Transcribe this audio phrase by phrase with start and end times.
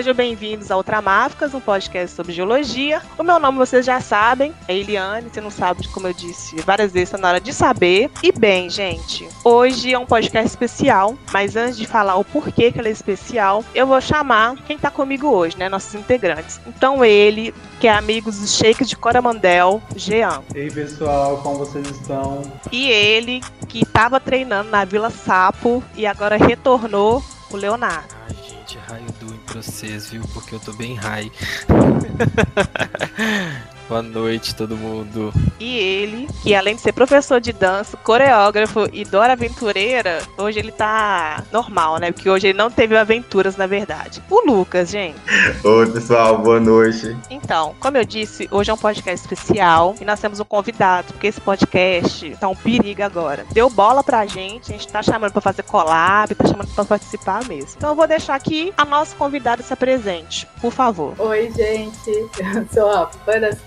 [0.00, 3.02] sejam bem-vindos ao Ultramáficas, um podcast sobre geologia.
[3.18, 6.90] O meu nome vocês já sabem, é Eliane, se não sabe, como eu disse várias
[6.90, 8.10] vezes, está na hora de saber.
[8.22, 12.78] E bem, gente, hoje é um podcast especial, mas antes de falar o porquê que
[12.78, 16.58] ele é especial, eu vou chamar quem está comigo hoje, né, nossos integrantes.
[16.66, 20.42] Então ele, que é amigo dos shakes de Coramandel, Jean.
[20.54, 22.40] Ei pessoal, como vocês estão?
[22.72, 28.14] E ele, que estava treinando na Vila Sapo e agora retornou, o Leonardo.
[28.28, 30.22] Ai, gente, raio do pra vocês, viu?
[30.32, 31.30] Porque eu tô bem high.
[33.90, 35.32] Boa noite, todo mundo.
[35.58, 40.70] E ele, que além de ser professor de dança, coreógrafo e Dora Aventureira, hoje ele
[40.70, 42.12] tá normal, né?
[42.12, 44.22] Porque hoje ele não teve aventuras, na verdade.
[44.30, 45.18] O Lucas, gente.
[45.64, 47.16] Oi, pessoal, boa noite.
[47.28, 51.26] Então, como eu disse, hoje é um podcast especial e nós temos um convidado, porque
[51.26, 53.44] esse podcast tá um perigo agora.
[53.50, 57.44] Deu bola pra gente, a gente tá chamando pra fazer collab, tá chamando pra participar
[57.48, 57.72] mesmo.
[57.76, 61.12] Então eu vou deixar aqui a nossa convidada se apresente, por favor.
[61.18, 62.10] Oi, gente.
[62.60, 63.58] Eu sou a fã das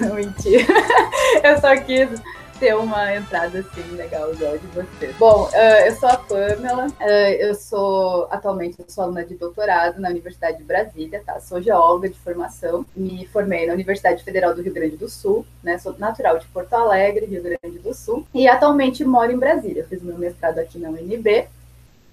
[0.00, 0.66] Não, mentira.
[1.42, 2.08] eu só quis
[2.62, 5.12] ter uma entrada assim legal igual de você.
[5.18, 10.00] Bom, uh, eu sou a Pamela, uh, eu sou atualmente eu sou aluna de doutorado
[10.00, 11.40] na Universidade de Brasília, tá?
[11.40, 15.76] Sou geóloga de formação, me formei na Universidade Federal do Rio Grande do Sul, né?
[15.78, 19.84] Sou natural de Porto Alegre, Rio Grande do Sul, e atualmente moro em Brasília.
[19.88, 21.48] Fiz meu mestrado aqui na UNB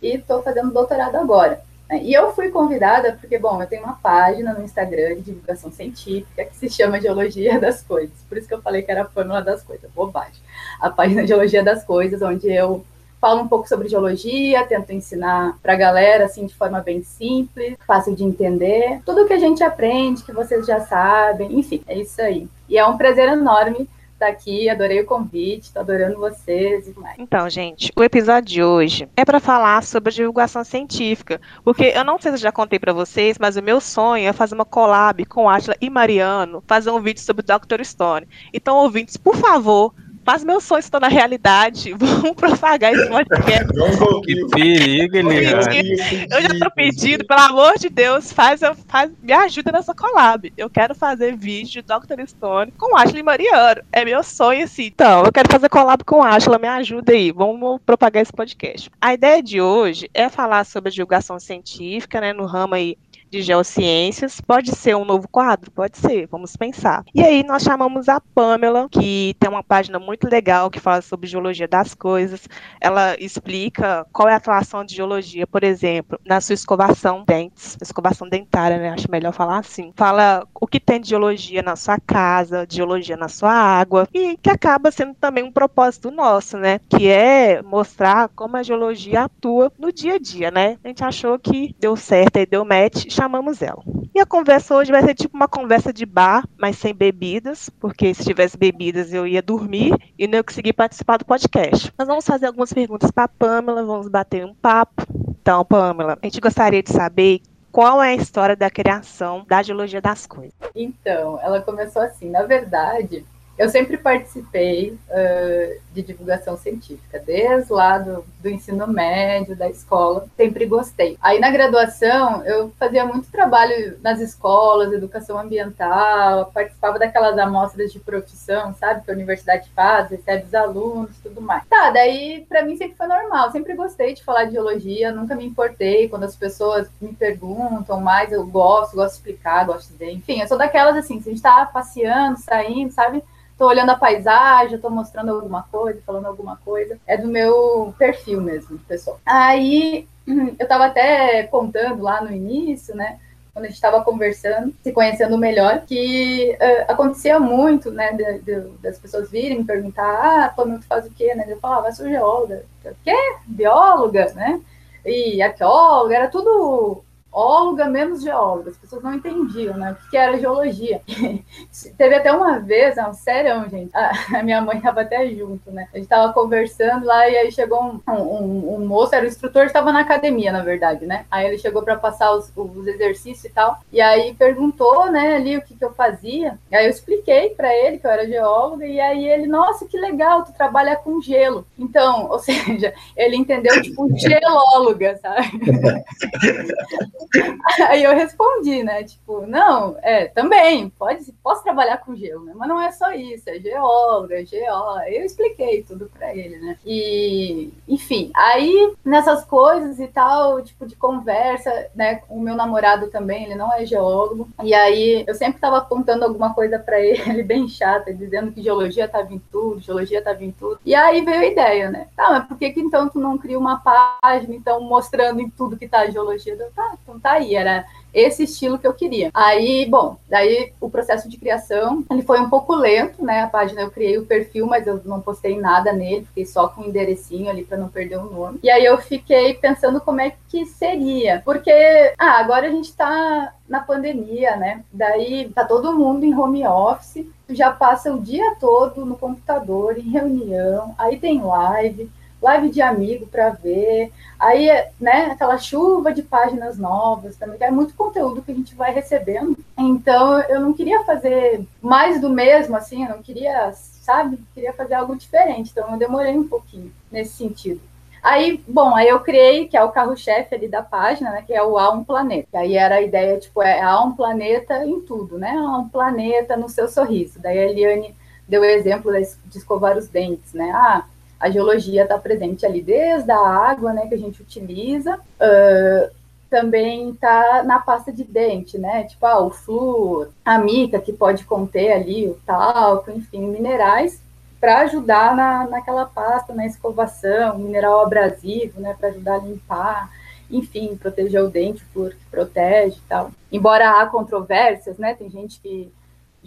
[0.01, 1.61] e estou fazendo doutorado agora.
[1.91, 6.45] E eu fui convidada porque, bom, eu tenho uma página no Instagram de divulgação científica
[6.45, 8.15] que se chama Geologia das Coisas.
[8.27, 10.41] Por isso que eu falei que era a fórmula das coisas, bobagem.
[10.79, 12.85] A página Geologia das Coisas, onde eu
[13.19, 17.75] falo um pouco sobre geologia, tento ensinar para a galera assim de forma bem simples,
[17.85, 22.21] fácil de entender, tudo que a gente aprende, que vocês já sabem, enfim, é isso
[22.21, 22.47] aí.
[22.69, 23.89] E é um prazer enorme
[24.19, 27.17] estar tá aqui, adorei o convite, estou adorando vocês e mais.
[27.17, 32.19] Então, gente, o episódio de hoje é para falar sobre divulgação científica, porque eu não
[32.19, 35.23] sei se eu já contei para vocês, mas o meu sonho é fazer uma collab
[35.25, 37.83] com Atila e Mariano, fazer um vídeo sobre o Dr.
[37.83, 38.27] Stone.
[38.53, 39.93] Então, ouvintes, por favor,
[40.25, 41.93] mas meus sonhos estão na realidade.
[41.97, 43.67] Vamos propagar esse podcast.
[44.23, 45.95] que perigo, Eliane.
[46.29, 50.51] Eu já tô pedindo, pelo amor de Deus, faz, faz, me ajuda nessa collab.
[50.57, 52.25] Eu quero fazer vídeo de Dr.
[52.27, 53.81] Stone com Ashley Mariano.
[53.91, 54.85] É meu sonho, assim.
[54.85, 57.31] Então, eu quero fazer collab com Ashley, me ajuda aí.
[57.31, 58.89] Vamos propagar esse podcast.
[59.01, 62.97] A ideia de hoje é falar sobre a divulgação científica, né, no ramo aí
[63.29, 64.41] de geociências.
[64.41, 65.71] Pode ser um novo quadro?
[65.71, 67.03] Pode ser, vamos pensar.
[67.13, 71.27] E aí nós chamamos a Pamela, que tem uma página muito legal que fala sobre
[71.27, 72.47] geologia das coisas.
[72.81, 78.27] Ela explica qual é a atuação de geologia, por exemplo, na sua escovação dentes, escovação
[78.27, 78.89] dentária, né?
[78.89, 79.93] Acho melhor falar assim.
[79.95, 84.49] Fala o que tem de geologia na sua casa, geologia na sua água, e que
[84.49, 86.79] acaba sendo também um propósito nosso, né?
[86.89, 90.77] Que é mostrar como a geologia atua no dia a dia, né?
[90.83, 93.83] A gente achou que deu certo e deu match, chamamos ela.
[94.15, 98.13] E a conversa hoje vai ser tipo uma conversa de bar, mas sem bebidas, porque
[98.13, 101.93] se tivesse bebidas eu ia dormir e não ia conseguir participar do podcast.
[101.97, 105.03] Nós vamos fazer algumas perguntas para a Pamela, vamos bater um papo.
[105.41, 107.41] Então, Pamela, a gente gostaria de saber
[107.71, 110.53] qual é a história da criação da geologia das coisas.
[110.73, 113.25] Então, ela começou assim, na verdade,
[113.59, 120.25] eu sempre participei uh, de divulgação científica, desde lá do, do, ensino médio, da escola,
[120.37, 121.17] sempre gostei.
[121.21, 127.99] Aí na graduação, eu fazia muito trabalho nas escolas, educação ambiental, participava daquelas amostras de
[127.99, 131.67] profissão, sabe, que a universidade faz, recebe os alunos, tudo mais.
[131.67, 135.45] Tá, daí para mim sempre foi normal, sempre gostei de falar de geologia, nunca me
[135.45, 140.11] importei quando as pessoas me perguntam mais, eu gosto, gosto de explicar, gosto de dizer.
[140.11, 143.21] Enfim, eu sou daquelas assim, se a gente tá passeando, saindo, sabe?
[143.59, 146.97] Tô olhando a paisagem, tô mostrando alguma coisa, falando alguma coisa.
[147.05, 149.19] É do meu perfil mesmo, pessoal.
[149.25, 150.07] Aí
[150.57, 153.19] eu tava até contando lá no início, né?
[153.53, 158.61] Quando a gente estava conversando, se conhecendo melhor, que uh, acontecia muito, né, de, de,
[158.81, 161.45] das pessoas virem me perguntar, ah, pô, tu faz o quê, né?
[161.45, 162.63] Eu falava, ah, sou geóloga.
[163.03, 163.15] Quê?
[163.45, 164.61] Bióloga, né?
[165.05, 167.03] E arqueóloga, era tudo
[167.39, 168.69] óloga menos geóloga.
[168.69, 169.91] As pessoas não entendiam, né?
[169.91, 171.01] O que era geologia.
[171.97, 173.91] Teve até uma vez, não, sério, gente.
[173.95, 175.87] A, minha mãe estava até junto, né?
[175.93, 179.65] A gente estava conversando lá e aí chegou um, um, um moço, era o instrutor,
[179.65, 181.25] estava na academia, na verdade, né?
[181.31, 183.79] Aí ele chegou para passar os, os, exercícios e tal.
[183.91, 186.59] E aí perguntou, né, ali o que, que eu fazia.
[186.69, 188.85] E aí eu expliquei para ele que eu era geóloga.
[188.85, 191.65] E aí ele, nossa, que legal, tu trabalha com gelo.
[191.77, 195.49] Então, ou seja, ele entendeu, tipo, geóloga, sabe?
[197.89, 199.03] Aí eu respondi, né?
[199.03, 202.53] Tipo, não, é, também, pode, posso trabalhar com gelo, né?
[202.55, 204.99] Mas não é só isso, é geóloga, é geó.
[205.07, 206.77] Eu expliquei tudo para ele, né?
[206.85, 212.21] E, enfim, aí nessas coisas e tal, tipo de conversa, né?
[212.29, 214.49] O meu namorado também, ele não é geólogo.
[214.63, 219.07] E aí eu sempre tava apontando alguma coisa para ele, bem chata, dizendo que geologia
[219.07, 220.79] tava em tudo, geologia tava em tudo.
[220.85, 222.07] E aí veio a ideia, né?
[222.15, 225.77] Tá, mas por que, que então tu não cria uma página, então, mostrando em tudo
[225.77, 226.53] que tá a geologia?
[226.53, 229.29] Eu, tá, aí, era esse estilo que eu queria.
[229.33, 233.41] Aí, bom, daí o processo de criação, ele foi um pouco lento, né?
[233.41, 236.81] A página eu criei o perfil, mas eu não postei nada nele, fiquei só com
[236.81, 238.59] o enderecinho ali para não perder o nome.
[238.63, 241.71] E aí eu fiquei pensando como é que seria, porque
[242.17, 244.83] ah, agora a gente tá na pandemia, né?
[244.91, 250.09] Daí tá todo mundo em home office, já passa o dia todo no computador, em
[250.09, 252.09] reunião, aí tem live,
[252.41, 254.11] live de amigo para ver.
[254.39, 254.67] Aí,
[254.99, 259.57] né, aquela chuva de páginas novas também, é muito conteúdo que a gente vai recebendo.
[259.77, 264.93] Então, eu não queria fazer mais do mesmo, assim, eu não queria, sabe, queria fazer
[264.93, 265.71] algo diferente.
[265.71, 267.81] Então, eu demorei um pouquinho nesse sentido.
[268.21, 271.63] Aí, bom, aí eu criei, que é o carro-chefe ali da página, né, que é
[271.63, 272.59] o A um Planeta.
[272.59, 275.51] Aí era a ideia, tipo, é A um Planeta em tudo, né?
[275.51, 277.39] A um Planeta no seu sorriso.
[277.39, 278.13] Daí a Eliane
[278.47, 280.69] deu o exemplo de escovar os dentes, né?
[280.73, 281.05] Ah,
[281.39, 286.11] a geologia está presente ali desde a água, né, que a gente utiliza, uh,
[286.49, 291.45] também está na pasta de dente, né, tipo ah, o flúor, a mica que pode
[291.45, 294.21] conter ali o talco, enfim, minerais
[294.59, 300.09] para ajudar na, naquela pasta, na escovação, mineral abrasivo, né, para ajudar a limpar,
[300.51, 303.31] enfim, proteger o dente, o flúor que protege e tal.
[303.51, 305.89] Embora há controvérsias, né, tem gente que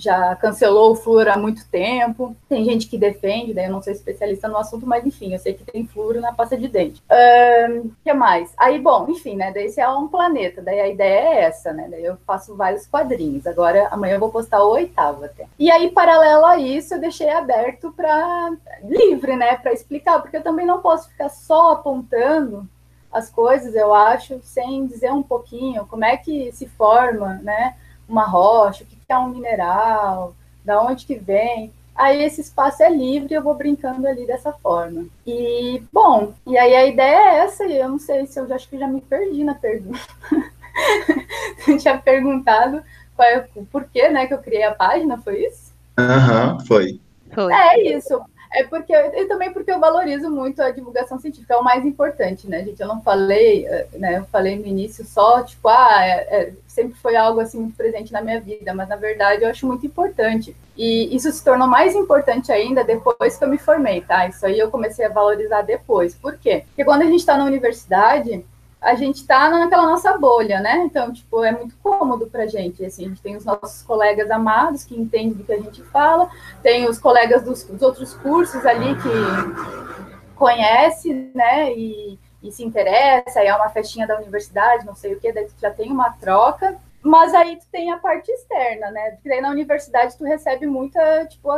[0.02, 2.36] já cancelou o flúor há muito tempo.
[2.48, 5.54] Tem gente que defende, daí eu não sou especialista no assunto, mas enfim, eu sei
[5.54, 7.02] que tem flúor na pasta de dente.
[7.08, 8.52] O um, que mais?
[8.58, 9.52] Aí, bom, enfim, né?
[9.52, 11.88] Daí esse é um planeta, daí a ideia é essa, né?
[11.90, 13.46] Daí eu faço vários quadrinhos.
[13.46, 15.46] Agora, amanhã eu vou postar o oitavo até.
[15.58, 18.52] E aí, paralelo a isso, eu deixei aberto para
[18.82, 19.56] livre, né?
[19.56, 22.68] Para explicar, porque eu também não posso ficar só apontando
[23.12, 27.76] as coisas, eu acho, sem dizer um pouquinho como é que se forma, né?
[28.08, 31.72] Uma rocha, o que é um mineral, da onde que vem.
[31.94, 35.04] Aí esse espaço é livre, eu vou brincando ali dessa forma.
[35.26, 38.54] E, bom, e aí a ideia é essa, e eu não sei se eu já
[38.54, 40.00] acho que já me perdi na pergunta.
[41.80, 42.82] tinha perguntado
[43.14, 45.72] qual é o porquê, né, que eu criei a página, foi isso?
[45.98, 47.00] Aham, uhum, foi.
[47.34, 47.52] foi.
[47.52, 48.20] É isso.
[48.54, 52.48] É porque e também porque eu valorizo muito a divulgação científica, é o mais importante,
[52.48, 52.80] né, gente?
[52.80, 54.18] Eu não falei, eh, né?
[54.18, 58.12] Eu falei no início só, tipo, ah, é, é, sempre foi algo assim muito presente
[58.12, 60.54] na minha vida, mas na verdade eu acho muito importante.
[60.76, 64.26] E isso se tornou mais importante ainda depois que eu me formei, tá?
[64.26, 66.14] Isso aí eu comecei a valorizar depois.
[66.14, 66.64] Por quê?
[66.68, 68.44] Porque quando a gente está na universidade,
[68.82, 70.82] a gente está naquela nossa bolha, né?
[70.84, 72.84] Então, tipo, é muito cômodo para a gente.
[72.84, 76.28] Assim, a gente tem os nossos colegas amados que entendem do que a gente fala,
[76.62, 81.72] tem os colegas dos, dos outros cursos ali que conhece, né?
[81.72, 85.44] E, e se interessa, aí é uma festinha da universidade, não sei o que, daí
[85.44, 86.76] tu já tem uma troca.
[87.00, 89.12] Mas aí tu tem a parte externa, né?
[89.12, 91.48] Porque daí na universidade tu recebe muita, tipo,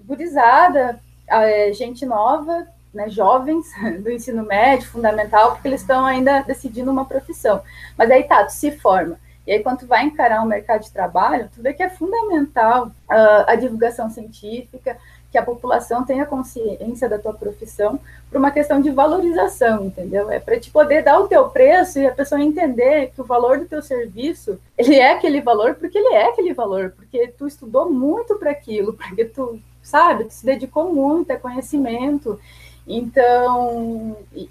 [0.00, 3.66] gurizada, é, gente nova, né, jovens
[4.02, 7.62] do ensino médio, fundamental, porque eles estão ainda decidindo uma profissão.
[7.96, 9.18] Mas aí tá, tu se forma.
[9.46, 12.86] E aí, quando tu vai encarar um mercado de trabalho, tu vê que é fundamental
[12.86, 14.96] uh, a divulgação científica,
[15.30, 20.30] que a população tenha consciência da tua profissão, por uma questão de valorização, entendeu?
[20.30, 23.58] É para te poder dar o teu preço e a pessoa entender que o valor
[23.58, 27.90] do teu serviço, ele é aquele valor porque ele é aquele valor, porque tu estudou
[27.90, 32.40] muito para aquilo, porque tu, sabe, tu se dedicou muito a conhecimento,
[32.86, 34.48] então, e,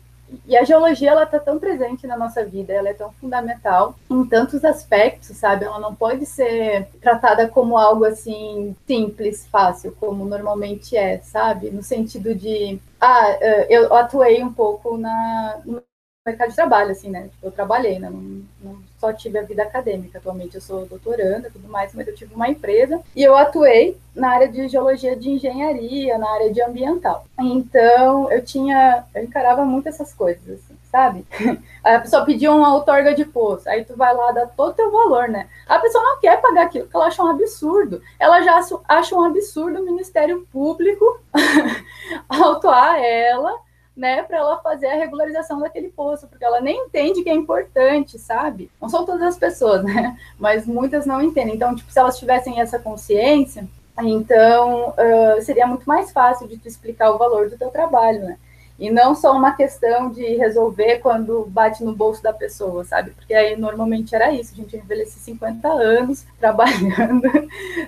[0.58, 4.66] a geologia ela está tão presente na nossa vida, ela é tão fundamental em tantos
[4.66, 5.66] aspectos, sabe?
[5.66, 11.70] Ela não pode ser tratada como algo assim simples, fácil, como normalmente é, sabe?
[11.70, 13.38] No sentido de, ah,
[13.70, 15.82] eu atuei um pouco na, no
[16.26, 17.30] mercado de trabalho, assim, né?
[17.32, 18.10] Tipo, eu trabalhei, né?
[18.10, 20.18] Não, não, só tive a vida acadêmica.
[20.18, 23.96] Atualmente eu sou doutoranda e tudo mais, mas eu tive uma empresa e eu atuei
[24.16, 27.28] na área de geologia de engenharia, na área de ambiental.
[27.40, 31.28] Então, eu tinha, eu encarava muito essas coisas, assim, sabe?
[31.84, 34.92] a pessoa pedia uma outorga de poço, aí tu vai lá dar todo o teu
[34.92, 35.48] valor, né?
[35.68, 38.02] A pessoa não quer pagar aquilo porque ela acha um absurdo.
[38.20, 41.20] Ela já acha um absurdo o Ministério Público
[42.28, 43.64] autuar ela
[43.96, 48.20] né, para ela fazer a regularização daquele poço, porque ela nem entende que é importante,
[48.20, 48.70] sabe?
[48.82, 50.18] Não são todas as pessoas, né?
[50.38, 51.56] Mas muitas não entendem.
[51.56, 53.66] Então, tipo, se elas tivessem essa consciência,
[53.98, 58.38] então uh, seria muito mais fácil de tu explicar o valor do teu trabalho, né?
[58.78, 63.12] E não só uma questão de resolver quando bate no bolso da pessoa, sabe?
[63.12, 67.22] Porque aí normalmente era isso, a gente envelhecia 50 anos trabalhando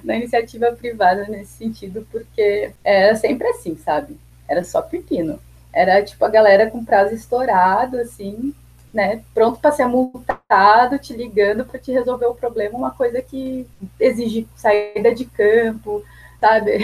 [0.01, 4.17] na iniciativa privada nesse sentido, porque era sempre assim, sabe?
[4.47, 5.37] Era só pepino.
[5.73, 8.53] Era tipo a galera com prazo estourado, assim,
[8.93, 9.21] né?
[9.33, 13.67] Pronto para ser multado, te ligando para te resolver o problema, uma coisa que
[13.99, 16.03] exige saída de campo,
[16.39, 16.77] sabe?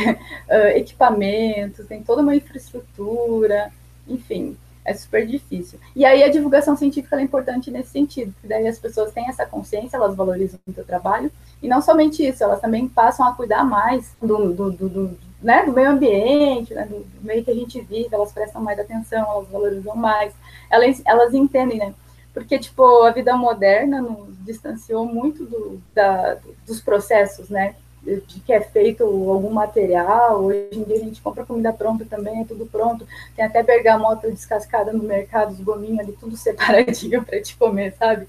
[0.48, 3.72] Uh, equipamentos, tem toda uma infraestrutura,
[4.08, 5.80] enfim, é super difícil.
[5.96, 9.46] E aí a divulgação científica é importante nesse sentido, porque daí as pessoas têm essa
[9.46, 13.64] consciência, elas valorizam o seu trabalho, e não somente isso, elas também passam a cuidar
[13.64, 17.82] mais do, do, do, do né, do meio ambiente, né, do meio que a gente
[17.82, 20.34] vive, elas prestam mais atenção, elas valorizam mais,
[20.72, 21.94] elas, elas entendem, né?
[22.34, 27.76] Porque, tipo, a vida moderna nos distanciou muito do, da, dos processos, né?
[28.04, 30.44] De que é feito algum material.
[30.44, 33.08] Hoje em dia a gente compra comida pronta também, é tudo pronto.
[33.36, 38.28] Tem até bergamota descascada no mercado, os gominhos ali, tudo separadinho para te comer, sabe?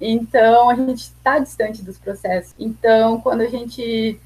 [0.00, 2.54] Então a gente está distante dos processos.
[2.58, 4.20] Então, quando a gente,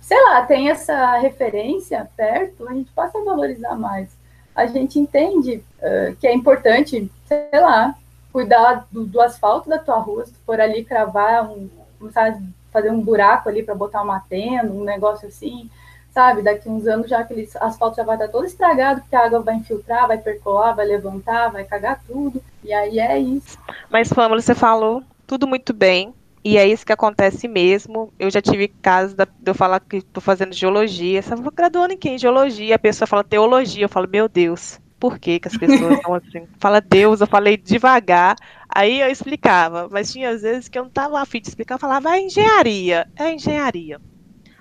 [0.00, 4.08] sei lá, tem essa referência perto, a gente passa a valorizar mais.
[4.54, 7.94] A gente entende uh, que é importante, sei lá,
[8.32, 11.68] cuidar do, do asfalto da tua rua, se tu for ali cravar um,
[12.12, 15.70] sabe, fazer um buraco ali para botar uma tenda, um negócio assim,
[16.12, 16.42] sabe?
[16.42, 19.54] Daqui uns anos já aquele asfalto já vai estar todo estragado, porque a água vai
[19.54, 22.42] infiltrar, vai percolar, vai levantar, vai cagar tudo.
[22.62, 23.56] E aí é isso.
[23.88, 26.12] Mas, Pamela, você falou tudo muito bem.
[26.44, 28.12] E é isso que acontece mesmo.
[28.18, 31.20] Eu já tive casos de eu falar que estou fazendo geologia.
[31.20, 32.18] Você graduando em quem?
[32.18, 32.76] Geologia.
[32.76, 33.86] A pessoa fala teologia.
[33.86, 36.48] Eu falo, meu Deus, por que, que as pessoas são assim?
[36.58, 38.36] Fala Deus, eu falei devagar.
[38.68, 41.78] Aí eu explicava, mas tinha às vezes que eu não estava afim de explicar, eu
[41.78, 44.00] falava, é engenharia, é engenharia.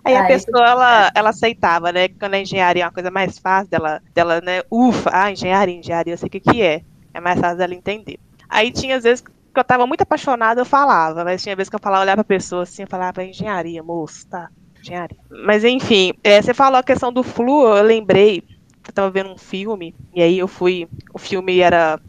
[0.04, 2.08] Aí ah, a pessoa, ela, ela aceitava, né?
[2.10, 4.62] Quando a engenharia é uma coisa mais fácil dela, dela né?
[4.70, 6.82] Ufa, ah, engenharia, engenharia, eu sei o que, que é.
[7.12, 8.20] É mais fácil dela entender.
[8.48, 11.76] Aí tinha às vezes que eu estava muito apaixonada, eu falava, mas tinha vezes que
[11.76, 14.50] eu falava, olhava pra pessoa assim, eu falava, é engenharia, moço, tá?
[14.80, 15.18] Engenharia.
[15.44, 18.44] Mas enfim, é, você falou a questão do flu, eu lembrei,
[18.90, 20.88] eu tava vendo um filme, e aí eu fui.
[21.14, 22.00] O filme era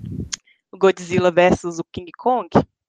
[0.77, 2.49] Godzilla versus o King Kong.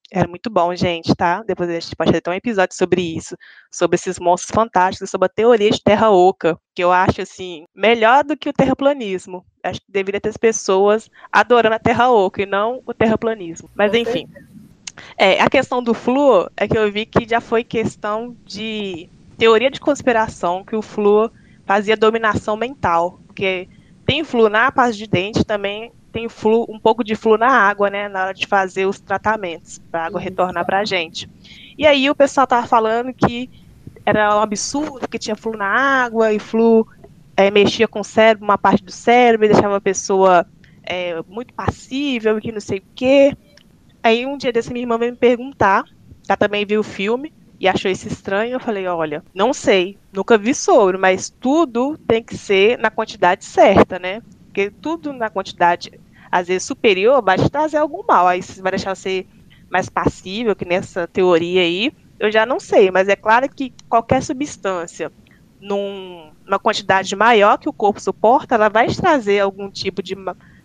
[0.10, 1.44] Era muito bom, gente, tá?
[1.44, 3.36] Depois a gente pode ter um episódio sobre isso,
[3.70, 8.24] sobre esses monstros fantásticos, sobre a teoria de Terra Oca, que eu acho, assim, melhor
[8.24, 9.46] do que o terraplanismo.
[9.62, 13.70] Acho que deveria ter as pessoas adorando a Terra Oca e não o terraplanismo.
[13.76, 14.30] Mas, enfim.
[15.18, 19.70] É, a questão do flúor é que eu vi que já foi questão de teoria
[19.70, 21.32] de conspiração, que o flúor
[21.66, 23.68] fazia dominação mental, porque
[24.08, 27.90] tem flúor na pasta de dente, também tem flu, um pouco de flúor na água,
[27.90, 31.30] né, na hora de fazer os tratamentos, para a água retornar para a gente.
[31.78, 33.50] E aí o pessoal tava falando que
[34.06, 36.88] era um absurdo, que tinha flúor na água, e flúor
[37.36, 40.48] é, mexia com o cérebro, uma parte do cérebro, e deixava a pessoa
[40.84, 43.36] é, muito passível, que não sei o quê.
[44.02, 45.84] Aí um dia desse minha irmã veio me perguntar,
[46.28, 50.38] ela também viu o filme, e achou isso estranho, eu falei, olha, não sei, nunca
[50.38, 54.22] vi sobre, mas tudo tem que ser na quantidade certa, né?
[54.46, 55.92] Porque tudo na quantidade,
[56.32, 58.28] às vezes, superior, vai te trazer algum mal.
[58.28, 59.26] Aí você vai deixar ser
[59.70, 64.22] mais passível, que nessa teoria aí, eu já não sei, mas é claro que qualquer
[64.22, 65.12] substância
[65.60, 70.16] num, numa quantidade maior que o corpo suporta, ela vai trazer algum tipo de,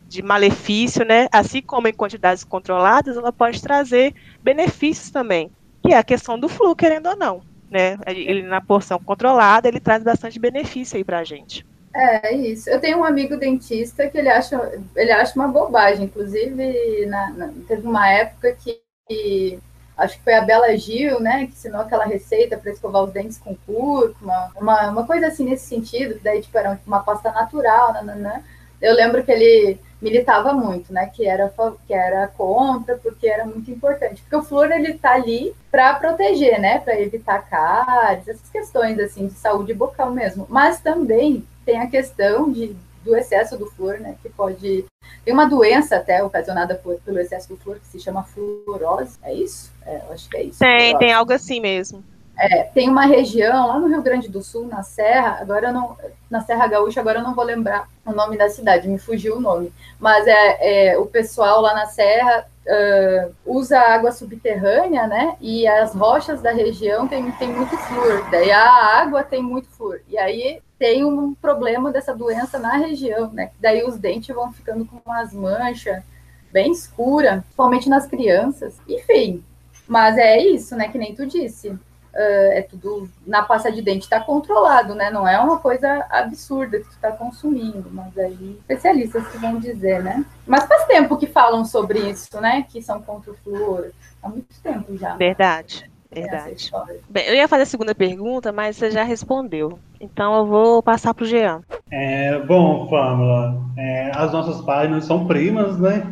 [0.07, 1.27] de malefício, né?
[1.33, 5.51] Assim como em quantidades controladas, ela pode trazer benefícios também
[5.83, 7.43] que é a questão do flu, querendo ou não.
[7.71, 7.99] Né?
[8.07, 11.67] Ele, na porção controlada, ele traz bastante benefício aí pra gente.
[11.95, 12.71] É, isso.
[12.71, 14.57] Eu tenho um amigo dentista que ele acha,
[14.97, 16.05] ele acha uma bobagem.
[16.05, 19.59] Inclusive, na, na, teve uma época que, que,
[19.97, 23.39] acho que foi a Bela Gil, né, que ensinou aquela receita para escovar os dentes
[23.39, 27.93] com cúrcuma, uma, uma coisa assim nesse sentido, que daí tipo, era uma pasta natural,
[27.93, 28.43] nananã.
[28.81, 31.07] Eu lembro que ele militava muito, né?
[31.07, 31.51] Que era,
[31.87, 34.21] que era contra, porque era muito importante.
[34.21, 36.81] Porque o flúor, ele tá ali para proteger, né?
[36.81, 40.45] Para evitar cáries, essas questões, assim, de saúde bucal mesmo.
[40.51, 44.17] Mas também tem a questão de, do excesso do flúor, né?
[44.21, 44.85] Que pode...
[45.25, 49.33] Tem uma doença até ocasionada por, pelo excesso do flúor que se chama fluorose, é
[49.33, 49.73] isso?
[49.87, 50.59] É, eu acho que é isso.
[50.59, 50.99] Tem, fluorose.
[50.99, 52.03] tem algo assim mesmo.
[52.39, 55.97] É, tem uma região lá no Rio Grande do Sul, na Serra, agora não,
[56.31, 59.41] na Serra Gaúcha, agora eu não vou lembrar o nome da cidade, me fugiu o
[59.41, 65.37] nome, mas é, é o pessoal lá na Serra uh, usa água subterrânea, né?
[65.41, 70.01] E as rochas da região tem, tem muito flúor, daí a água tem muito flúor,
[70.09, 73.51] e aí tem um problema dessa doença na região, né?
[73.61, 76.03] Daí os dentes vão ficando com umas manchas
[76.51, 78.75] bem escuras, principalmente nas crianças.
[78.89, 79.45] Enfim,
[79.87, 80.89] mas é isso, né?
[80.89, 81.79] Que nem tu disse
[82.15, 85.11] é tudo na pasta de dente está controlado, né?
[85.11, 90.03] Não é uma coisa absurda que tu está consumindo, mas aí especialistas que vão dizer,
[90.03, 90.25] né?
[90.47, 92.67] Mas faz tempo que falam sobre isso, né?
[92.69, 93.91] Que são contra o flúor.
[94.23, 95.17] Há muito tempo já.
[95.17, 95.91] Verdade.
[96.15, 96.71] Verdade.
[97.09, 99.79] Bem, eu ia fazer a segunda pergunta, mas você já respondeu.
[99.99, 101.63] Então eu vou passar para o Jean.
[101.91, 106.03] É, bom, Pamela, é, as nossas páginas são primas, né?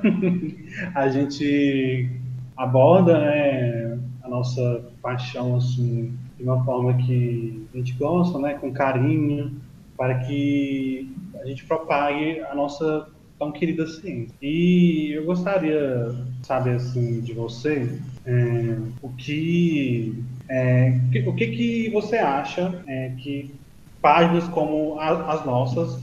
[0.94, 2.08] a gente
[2.56, 3.98] aborda né,
[4.30, 9.60] nossa paixão assim, de uma forma que a gente gosta, né, com carinho,
[9.96, 13.08] para que a gente propague a nossa
[13.38, 14.34] tão querida ciência.
[14.40, 20.14] E eu gostaria, saber assim, de você, é, o que
[20.48, 23.54] é, o que, que você acha é, que
[24.02, 26.00] páginas como a, as nossas,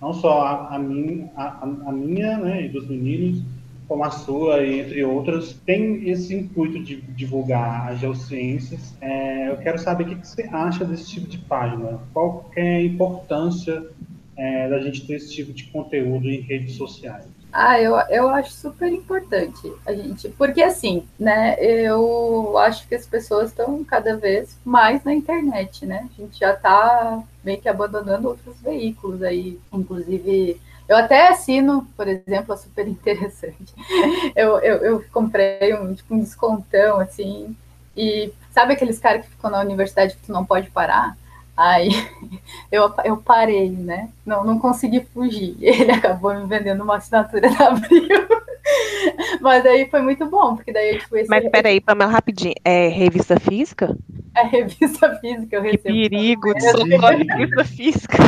[0.00, 3.42] não só a, a, minha, a, a minha né, e dos meninos,
[3.90, 8.94] como a sua, entre outras, tem esse intuito de divulgar as geociências.
[9.00, 11.98] É, eu quero saber o que, você acha desse tipo de página.
[12.14, 13.84] Qual é a importância
[14.36, 17.26] é, da gente ter esse tipo de conteúdo em redes sociais?
[17.52, 23.08] Ah, eu, eu acho super importante a gente, porque assim, né, eu acho que as
[23.08, 26.08] pessoas estão cada vez mais na internet, né?
[26.16, 32.08] A gente já está meio que abandonando outros veículos aí, inclusive eu até assino, por
[32.08, 33.72] exemplo, é super interessante.
[34.34, 37.54] Eu, eu, eu comprei um, tipo, um descontão, assim,
[37.96, 41.16] e sabe aqueles caras que ficam na universidade que tu não pode parar?
[41.56, 41.90] Aí
[42.72, 44.08] eu, eu parei, né?
[44.24, 45.56] Não, não consegui fugir.
[45.62, 48.28] Ele acabou me vendendo uma assinatura da Abril.
[49.40, 52.54] Mas aí foi muito bom, porque daí tipo, esse Mas peraí, Pamela, rapidinho.
[52.64, 53.96] É revista física?
[54.34, 55.82] É revista física, eu recebo.
[55.82, 58.18] Que perigo de socorro, revista física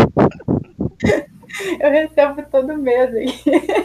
[1.81, 3.35] eu recebo todo mês aí.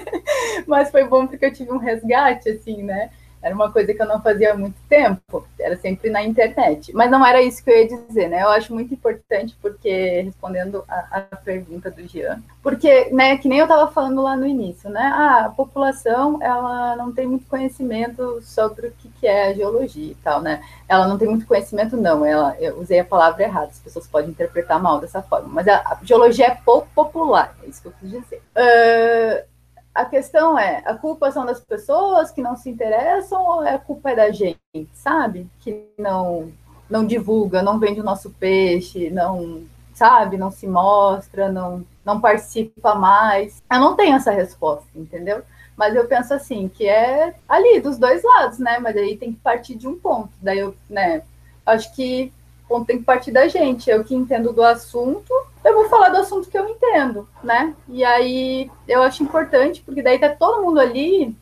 [0.68, 3.10] Mas foi bom porque eu tive um resgate, assim, né?
[3.41, 6.91] Era uma coisa que eu não fazia há muito tempo, era sempre na internet.
[6.94, 8.41] Mas não era isso que eu ia dizer, né?
[8.41, 13.60] Eu acho muito importante, porque, respondendo a, a pergunta do Jean, porque, né, que nem
[13.60, 15.12] eu estava falando lá no início, né?
[15.13, 20.12] Ah, a população, ela não tem muito conhecimento sobre o que, que é a geologia
[20.12, 20.62] e tal, né?
[20.88, 22.25] Ela não tem muito conhecimento, não.
[22.25, 25.48] Ela, eu usei a palavra errada, as pessoas podem interpretar mal dessa forma.
[25.48, 28.41] Mas a, a geologia é pouco popular, é isso que eu quis dizer.
[28.56, 29.56] Uh,
[29.98, 33.79] a questão é, a culpa são das pessoas que não se interessam ou é a
[33.79, 34.60] culpa é da gente,
[34.94, 35.50] sabe?
[35.60, 36.51] Que não
[36.88, 42.94] não divulga, não vende o nosso peixe, não, sabe, não se mostra, não não participa
[42.94, 43.62] mais.
[43.72, 45.42] Eu não tenho essa resposta, entendeu?
[45.75, 48.77] Mas eu penso assim, que é ali dos dois lados, né?
[48.77, 50.29] Mas aí tem que partir de um ponto.
[50.40, 51.24] Daí eu, né,
[51.66, 52.31] acho que
[52.66, 53.90] o ponto tem que partir da gente.
[53.90, 55.33] Eu que entendo do assunto,
[55.68, 57.74] eu vou falar do assunto que eu entendo, né?
[57.90, 61.36] E aí eu acho importante, porque daí tá todo mundo ali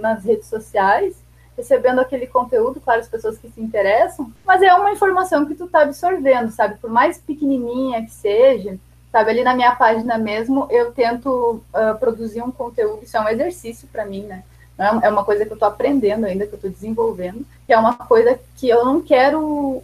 [0.00, 1.16] nas redes sociais
[1.56, 5.66] recebendo aquele conteúdo, claro, as pessoas que se interessam, mas é uma informação que tu
[5.66, 6.76] tá absorvendo, sabe?
[6.76, 8.78] Por mais pequenininha que seja,
[9.10, 9.30] sabe?
[9.30, 13.88] Ali na minha página mesmo, eu tento uh, produzir um conteúdo, isso é um exercício
[13.90, 14.44] para mim, né?
[14.78, 17.78] É, é uma coisa que eu estou aprendendo ainda, que eu estou desenvolvendo, que é
[17.78, 19.82] uma coisa que eu não quero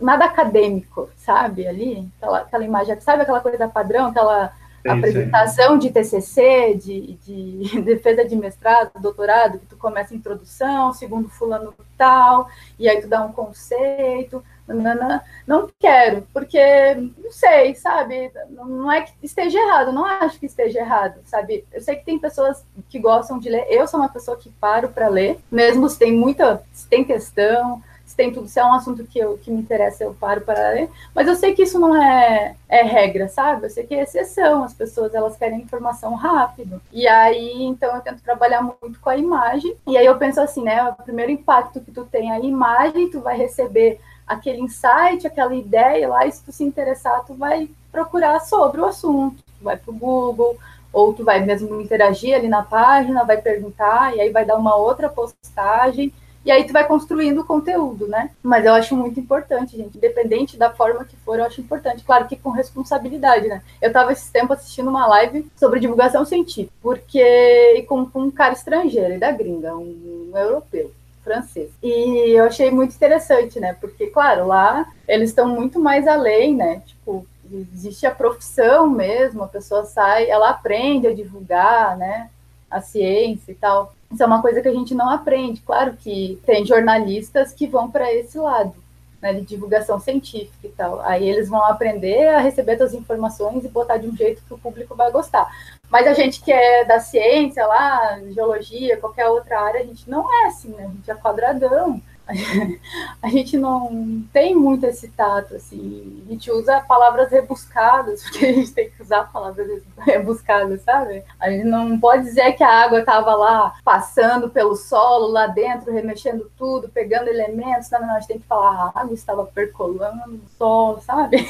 [0.00, 1.66] nada acadêmico, sabe?
[1.66, 4.52] Ali, aquela, aquela imagem, sabe aquela coisa padrão, aquela
[4.82, 5.78] sim, apresentação sim.
[5.78, 11.74] de TCC, de, de, defesa de mestrado, doutorado, que tu começa a introdução, segundo fulano
[11.96, 12.48] tal,
[12.78, 14.42] e aí tu dá um conceito.
[14.68, 16.58] Não, não quero, porque
[16.94, 18.32] não sei, sabe?
[18.50, 21.64] Não é que esteja errado, não acho que esteja errado, sabe?
[21.72, 24.88] Eu sei que tem pessoas que gostam de ler, eu sou uma pessoa que paro
[24.88, 27.80] para ler, mesmo se tem muita, se tem questão,
[28.16, 30.88] tem tudo, se é um assunto que, eu, que me interessa, eu paro para ler,
[31.14, 33.66] mas eu sei que isso não é, é regra, sabe?
[33.66, 36.80] Eu sei que é exceção, as pessoas elas querem informação rápido.
[36.92, 40.62] E aí, então, eu tento trabalhar muito com a imagem, e aí eu penso assim,
[40.62, 40.82] né?
[40.84, 46.08] O primeiro impacto que tu tem a imagem, tu vai receber aquele insight, aquela ideia
[46.08, 49.92] lá, e se tu se interessar, tu vai procurar sobre o assunto, tu vai para
[49.92, 50.56] o Google,
[50.92, 54.74] ou tu vai mesmo interagir ali na página, vai perguntar, e aí vai dar uma
[54.74, 56.12] outra postagem,
[56.46, 58.30] e aí tu vai construindo o conteúdo, né?
[58.40, 59.98] Mas eu acho muito importante, gente.
[59.98, 62.04] Independente da forma que for, eu acho importante.
[62.04, 63.60] Claro que com responsabilidade, né?
[63.82, 68.54] Eu tava esse tempo assistindo uma live sobre divulgação científica, porque com, com um cara
[68.54, 70.92] estrangeiro, da gringa, um, um europeu
[71.24, 71.68] francês.
[71.82, 73.76] E eu achei muito interessante, né?
[73.80, 76.80] Porque, claro, lá eles estão muito mais além, né?
[76.86, 77.26] Tipo,
[77.74, 82.30] existe a profissão mesmo, a pessoa sai, ela aprende a divulgar, né?
[82.70, 83.95] A ciência e tal.
[84.12, 85.60] Isso é uma coisa que a gente não aprende.
[85.60, 88.74] Claro que tem jornalistas que vão para esse lado,
[89.20, 91.00] né, de divulgação científica e tal.
[91.00, 94.58] Aí eles vão aprender a receber as informações e botar de um jeito que o
[94.58, 95.48] público vai gostar.
[95.90, 100.32] Mas a gente que é da ciência lá, geologia, qualquer outra área, a gente não
[100.32, 100.84] é assim, né?
[100.84, 102.00] A gente é quadradão.
[103.22, 108.52] a gente não tem muito esse tato, assim, a gente usa palavras rebuscadas, porque a
[108.52, 111.22] gente tem que usar palavras rebuscadas, sabe?
[111.38, 115.92] A gente não pode dizer que a água estava lá passando pelo solo, lá dentro,
[115.92, 120.26] remexendo tudo, pegando elementos, não, não, a gente tem que falar a água estava percolando
[120.26, 121.46] no solo, sabe?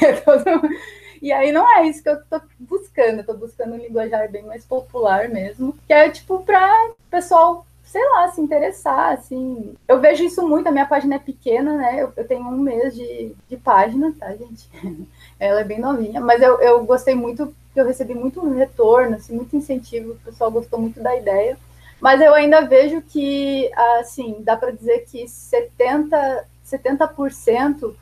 [1.21, 4.43] E aí não é isso que eu tô buscando, eu tô buscando um linguajar bem
[4.43, 9.75] mais popular mesmo, que é tipo para pessoal sei lá, se interessar, assim.
[9.87, 12.03] Eu vejo isso muito, a minha página é pequena, né?
[12.03, 14.69] Eu, eu tenho um mês de, de página, tá, gente?
[15.39, 19.55] Ela é bem novinha, mas eu, eu gostei muito, eu recebi muito retorno, assim, muito
[19.55, 21.57] incentivo, o pessoal gostou muito da ideia.
[21.99, 27.95] Mas eu ainda vejo que, assim, dá para dizer que 70%, 70%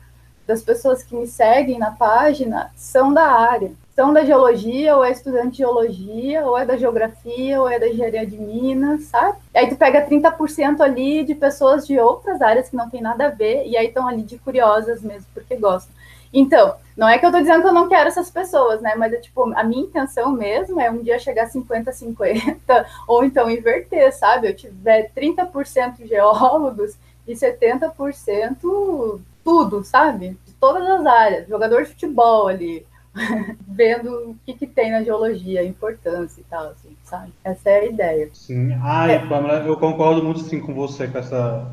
[0.46, 3.72] das pessoas que me seguem na página são da área.
[3.96, 7.88] São da geologia, ou é estudante de geologia, ou é da geografia, ou é da
[7.88, 9.38] engenharia de Minas, sabe?
[9.54, 13.28] E aí tu pega 30% ali de pessoas de outras áreas que não tem nada
[13.28, 15.96] a ver, e aí estão ali de curiosas mesmo, porque gostam.
[16.30, 18.94] Então, não é que eu tô dizendo que eu não quero essas pessoas, né?
[18.96, 23.50] Mas é tipo, a minha intenção mesmo é um dia chegar a 50-50, ou então
[23.50, 24.48] inverter, sabe?
[24.48, 30.36] Eu tiver 30% geólogos e 70% tudo, sabe?
[30.44, 32.86] De todas as áreas, jogador de futebol ali,
[33.68, 37.32] vendo o que, que tem na geologia, a importância e tal, assim, sabe?
[37.44, 38.30] Essa é a ideia.
[38.32, 38.72] Sim.
[38.82, 39.18] Ai, é.
[39.26, 41.66] Pamela, eu concordo muito sim com você com essa,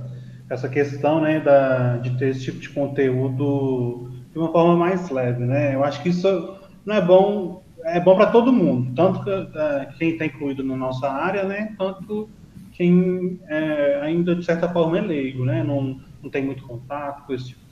[0.49, 5.43] essa questão, né, da, de ter esse tipo de conteúdo de uma forma mais leve,
[5.43, 5.75] né?
[5.75, 9.89] Eu acho que isso não é bom, é bom para todo mundo, tanto que, é,
[9.97, 12.27] quem está incluído na nossa área, né, tanto
[12.71, 15.63] quem é, ainda de certa forma é leigo, né?
[15.63, 17.62] Não, não tem muito contato com esse tipo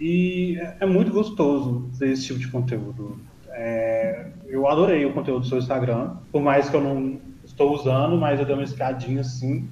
[0.00, 3.18] E é, é muito gostoso ver esse tipo de conteúdo.
[3.50, 8.16] É, eu adorei o conteúdo do seu Instagram, por mais que eu não estou usando,
[8.16, 9.68] mas eu dei uma escadinha assim.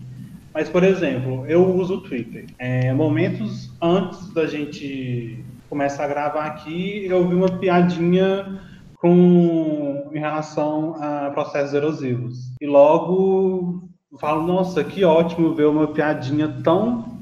[0.52, 2.46] Mas, por exemplo, eu uso o Twitter.
[2.58, 8.60] É, momentos antes da gente começar a gravar aqui, eu vi uma piadinha
[8.96, 12.52] com em relação a processos erosivos.
[12.60, 17.17] E logo falo, nossa, que ótimo ver uma piadinha tão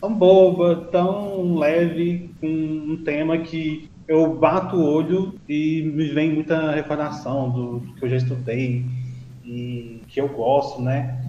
[0.00, 6.32] tão boba, tão leve, com um tema que eu bato o olho e me vem
[6.32, 8.84] muita recordação do, do, que eu já estudei
[9.44, 11.22] e que eu gosto, né?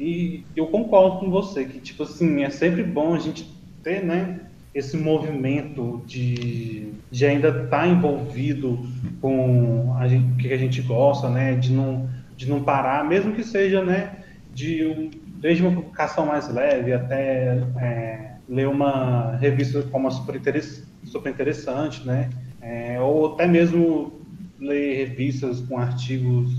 [0.00, 3.46] E eu concordo com você que, tipo assim, é sempre bom a gente
[3.82, 4.40] ter, né,
[4.74, 8.78] esse movimento de, de ainda estar tá envolvido
[9.20, 11.54] com gente, o que a gente gosta, né?
[11.54, 14.16] De não, de não parar, mesmo que seja, né,
[14.54, 15.10] de um,
[15.42, 21.30] desde uma publicação mais leve até é, ler uma revista como a super, interessante, super
[21.30, 22.30] interessante né?
[22.60, 24.20] É, ou até mesmo
[24.60, 26.52] ler revistas com artigos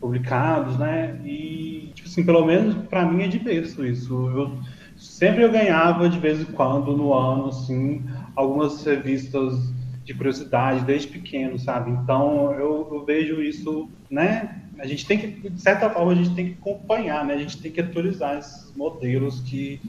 [0.00, 1.16] publicados, né?
[1.24, 4.12] E, tipo assim, pelo menos para mim é de berço isso.
[4.30, 4.58] Eu,
[4.96, 8.02] sempre eu ganhava, de vez em quando, no ano, assim,
[8.34, 9.72] algumas revistas
[10.04, 11.92] de curiosidade desde pequeno, sabe?
[11.92, 14.61] Então eu, eu, vejo isso, né?
[14.78, 17.34] A gente tem que, de certa forma, a gente tem que acompanhar, né?
[17.34, 19.80] A gente tem que atualizar esses modelos que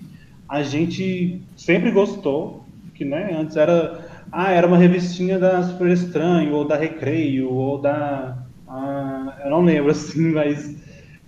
[0.48, 6.54] a gente sempre gostou, que né, antes era, ah, era uma revistinha da Super Estranho,
[6.54, 10.76] ou da Recreio, ou da, ah, eu não lembro assim, mas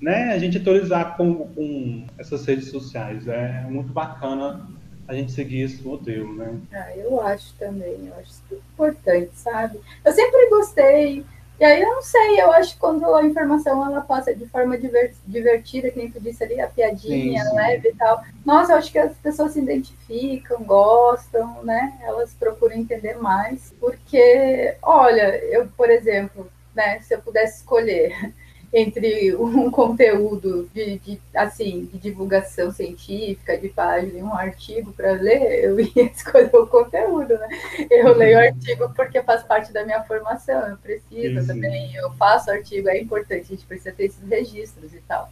[0.01, 4.67] né, a gente atualizar com, com essas redes sociais, é muito bacana
[5.07, 6.55] a gente seguir esse modelo, né?
[6.73, 9.79] Ah, eu acho também, eu acho importante, sabe?
[10.03, 11.23] Eu sempre gostei
[11.59, 14.77] e aí eu não sei, eu acho que quando a informação ela passa de forma
[15.25, 17.55] divertida, que nem tu disse ali, a piadinha sim, sim.
[17.55, 18.23] leve e tal.
[18.45, 21.97] Nossa, eu acho que as pessoas se identificam, gostam, né?
[22.01, 23.73] Elas procuram entender mais.
[23.79, 28.33] Porque, olha, eu, por exemplo, né, se eu pudesse escolher
[28.75, 35.13] entre um conteúdo de, de, assim, de divulgação científica, de página e um artigo para
[35.13, 37.47] ler, eu ia escolher o conteúdo, né?
[37.89, 38.17] Eu uhum.
[38.17, 41.47] leio artigo porque faz parte da minha formação, eu preciso Sim.
[41.47, 45.31] também, eu faço artigo, é importante, a gente precisa ter esses registros e tal.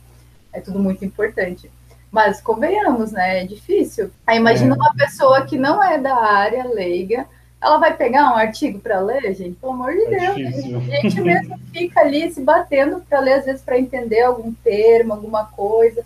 [0.54, 1.70] É tudo muito importante.
[2.10, 3.42] Mas convenhamos, né?
[3.42, 4.12] É difícil.
[4.26, 4.78] Aí imagina é.
[4.78, 7.28] uma pessoa que não é da área leiga,
[7.64, 9.56] ela vai pegar um artigo para ler, gente?
[9.56, 10.36] Pelo amor de é Deus.
[10.36, 10.78] Difícil.
[10.78, 15.14] A gente mesmo fica ali se batendo para ler, às vezes, para entender algum termo,
[15.14, 16.04] alguma coisa.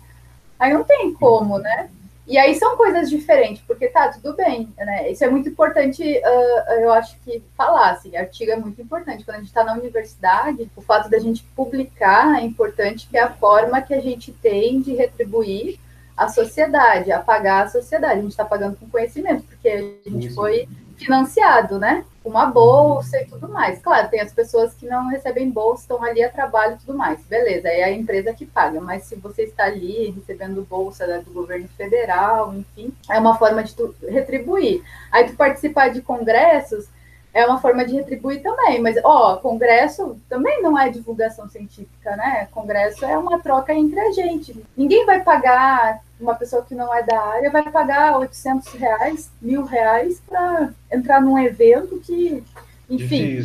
[0.56, 1.90] Aí não tem como, né?
[2.28, 5.10] E aí são coisas diferentes, porque tá, tudo bem, né?
[5.10, 9.24] Isso é muito importante, uh, eu acho que falar, assim, artigo é muito importante.
[9.24, 13.22] Quando a gente está na universidade, o fato da gente publicar é importante, que é
[13.22, 15.80] a forma que a gente tem de retribuir
[16.14, 18.18] a sociedade, a pagar a sociedade.
[18.18, 20.68] A gente está pagando com conhecimento, porque a gente foi
[20.98, 22.04] financiado, né?
[22.24, 23.78] Uma bolsa e tudo mais.
[23.78, 27.20] Claro, tem as pessoas que não recebem bolsa, estão ali a trabalho e tudo mais.
[27.20, 28.80] Beleza, é a empresa que paga.
[28.80, 33.62] Mas se você está ali recebendo bolsa né, do governo federal, enfim, é uma forma
[33.62, 34.82] de tu retribuir.
[35.10, 36.86] Aí tu participar de congressos
[37.32, 38.80] é uma forma de retribuir também.
[38.80, 42.48] Mas, ó, congresso também não é divulgação científica, né?
[42.50, 44.60] Congresso é uma troca entre a gente.
[44.76, 49.64] Ninguém vai pagar, uma pessoa que não é da área vai pagar 800 reais, mil
[49.64, 52.44] reais para entrar num evento que
[52.90, 53.38] enfim,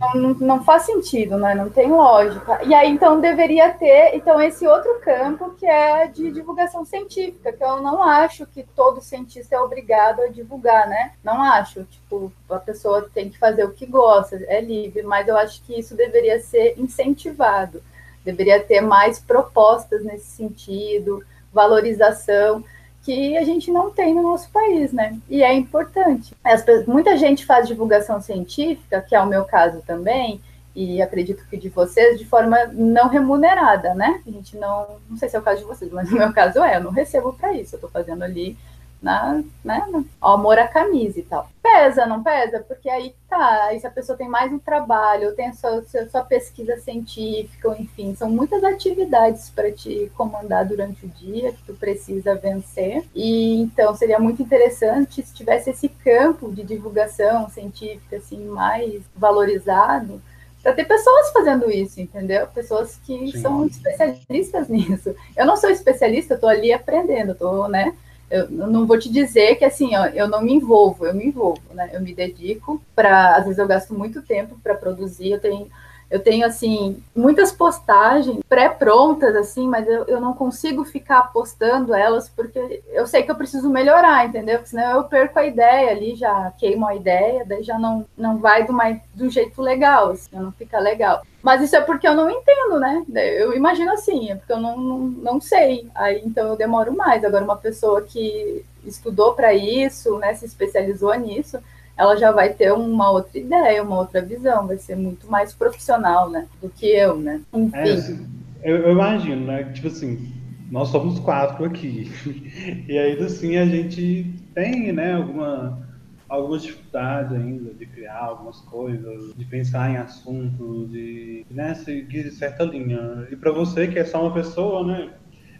[0.14, 1.54] não, não, faz sentido, né?
[1.54, 2.60] Não tem lógica.
[2.64, 7.62] E aí, então, deveria ter então esse outro campo que é de divulgação científica, que
[7.62, 11.12] eu não acho que todo cientista é obrigado a divulgar, né?
[11.22, 11.84] Não acho.
[11.84, 15.78] Tipo, a pessoa tem que fazer o que gosta, é livre, mas eu acho que
[15.78, 17.82] isso deveria ser incentivado.
[18.24, 22.64] Deveria ter mais propostas nesse sentido, valorização
[23.04, 25.18] que a gente não tem no nosso país, né?
[25.28, 26.34] E é importante.
[26.44, 30.40] As, muita gente faz divulgação científica, que é o meu caso também,
[30.74, 34.22] e acredito que de vocês, de forma não remunerada, né?
[34.26, 36.62] A gente não, não sei se é o caso de vocês, mas no meu caso
[36.62, 38.56] é, eu não recebo para isso, eu estou fazendo ali
[39.02, 39.84] na, né,
[40.20, 41.48] ao amor à camisa e tal.
[41.60, 42.60] Pesa, não pesa?
[42.60, 46.22] Porque aí tá, aí se a pessoa tem mais um trabalho, tem a sua, sua
[46.22, 52.34] pesquisa científica, enfim, são muitas atividades para te comandar durante o dia que tu precisa
[52.34, 53.04] vencer.
[53.14, 60.22] E então seria muito interessante se tivesse esse campo de divulgação científica assim mais valorizado
[60.62, 62.46] para ter pessoas fazendo isso, entendeu?
[62.46, 63.40] Pessoas que Sim.
[63.40, 65.14] são especialistas nisso.
[65.36, 67.92] Eu não sou especialista, estou ali aprendendo, estou, né?
[68.32, 71.60] Eu não vou te dizer que assim, ó, eu não me envolvo, eu me envolvo,
[71.74, 71.90] né?
[71.92, 75.68] Eu me dedico para, às vezes eu gasto muito tempo para produzir, eu tenho
[76.12, 82.28] eu tenho, assim, muitas postagens pré-prontas, assim, mas eu, eu não consigo ficar postando elas
[82.28, 84.56] porque eu sei que eu preciso melhorar, entendeu?
[84.58, 88.36] Porque senão eu perco a ideia ali, já queimo a ideia, daí já não, não
[88.36, 91.22] vai do, mais, do jeito legal, assim, não fica legal.
[91.42, 93.02] Mas isso é porque eu não entendo, né?
[93.14, 95.88] Eu imagino assim, é porque eu não, não, não sei.
[95.94, 97.24] Aí então eu demoro mais.
[97.24, 101.58] Agora, uma pessoa que estudou para isso, né, se especializou nisso,
[101.96, 106.30] ela já vai ter uma outra ideia, uma outra visão, vai ser muito mais profissional,
[106.30, 107.40] né, do que eu, né?
[107.52, 108.28] Enfim.
[108.62, 110.32] É, eu, eu, imagino, né, tipo assim,
[110.70, 112.10] nós somos quatro aqui,
[112.88, 115.86] e aí, assim, a gente tem, né, alguma,
[116.28, 122.64] algumas dificuldades ainda de criar algumas coisas, de pensar em assuntos, de, né, seguir certa
[122.64, 123.28] linha.
[123.30, 125.10] E para você, que é só uma pessoa, né,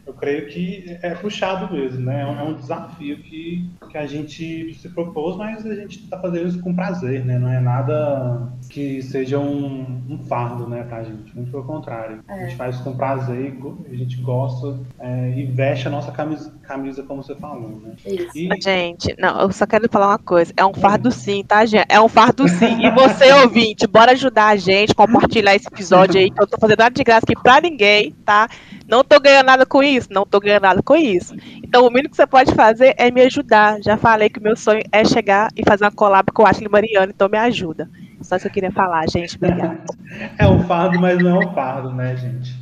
[0.07, 2.23] eu creio que é puxado mesmo, né?
[2.23, 6.61] É um desafio que, que a gente se propôs, mas a gente está fazendo isso
[6.61, 7.39] com prazer, né?
[7.39, 11.35] Não é nada que seja um, um fardo, né, pra gente.
[11.35, 12.23] Muito pelo contrário.
[12.29, 12.33] É.
[12.33, 13.57] A gente faz com prazer,
[13.91, 17.93] a gente gosta é, e veste a nossa camisa, camisa como você falou, né?
[18.07, 18.31] Isso.
[18.35, 18.49] E...
[18.63, 20.53] Gente, não, eu só quero falar uma coisa.
[20.57, 21.85] É um fardo sim, tá, gente?
[21.89, 22.87] É um fardo sim.
[22.87, 26.79] E você, ouvinte, bora ajudar a gente, compartilhar esse episódio aí, que eu tô fazendo
[26.79, 28.49] nada de graça aqui pra ninguém, tá?
[28.89, 31.35] Não tô ganhando nada com isso, não tô ganhando nada com isso.
[31.63, 33.81] Então, o mínimo que você pode fazer é me ajudar.
[33.83, 36.71] Já falei que o meu sonho é chegar e fazer uma collab com o Ashley
[36.71, 37.89] Mariano, então me ajuda.
[38.23, 39.37] Só isso que eu queria falar, gente.
[39.37, 39.83] Obrigada.
[40.39, 42.55] É um fardo, mas não é um fardo, né, gente?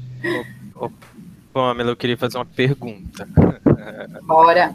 [1.52, 3.28] Bom, Pamela, eu queria fazer uma pergunta.
[4.22, 4.74] Bora.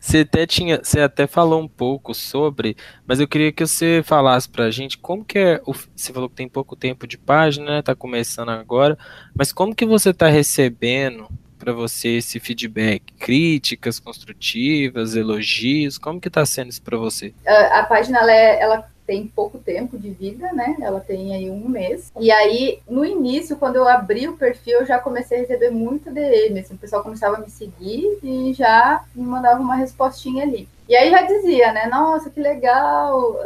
[0.00, 4.48] Você até tinha, você até falou um pouco sobre, mas eu queria que você falasse
[4.48, 5.60] pra gente como que é,
[5.94, 8.96] você falou que tem pouco tempo de página, né, tá começando agora,
[9.34, 16.30] mas como que você tá recebendo para você esse feedback, críticas construtivas, elogios, como que
[16.30, 17.32] tá sendo isso para você?
[17.46, 20.76] A, a página ela, é, ela tem pouco tempo de vida, né?
[20.80, 22.10] Ela tem aí um mês.
[22.18, 26.10] E aí, no início, quando eu abri o perfil, eu já comecei a receber muito
[26.10, 26.58] DM.
[26.58, 30.68] Assim, o pessoal começava a me seguir e já me mandava uma respostinha ali.
[30.86, 31.86] E aí já dizia, né?
[31.86, 33.38] Nossa, que legal,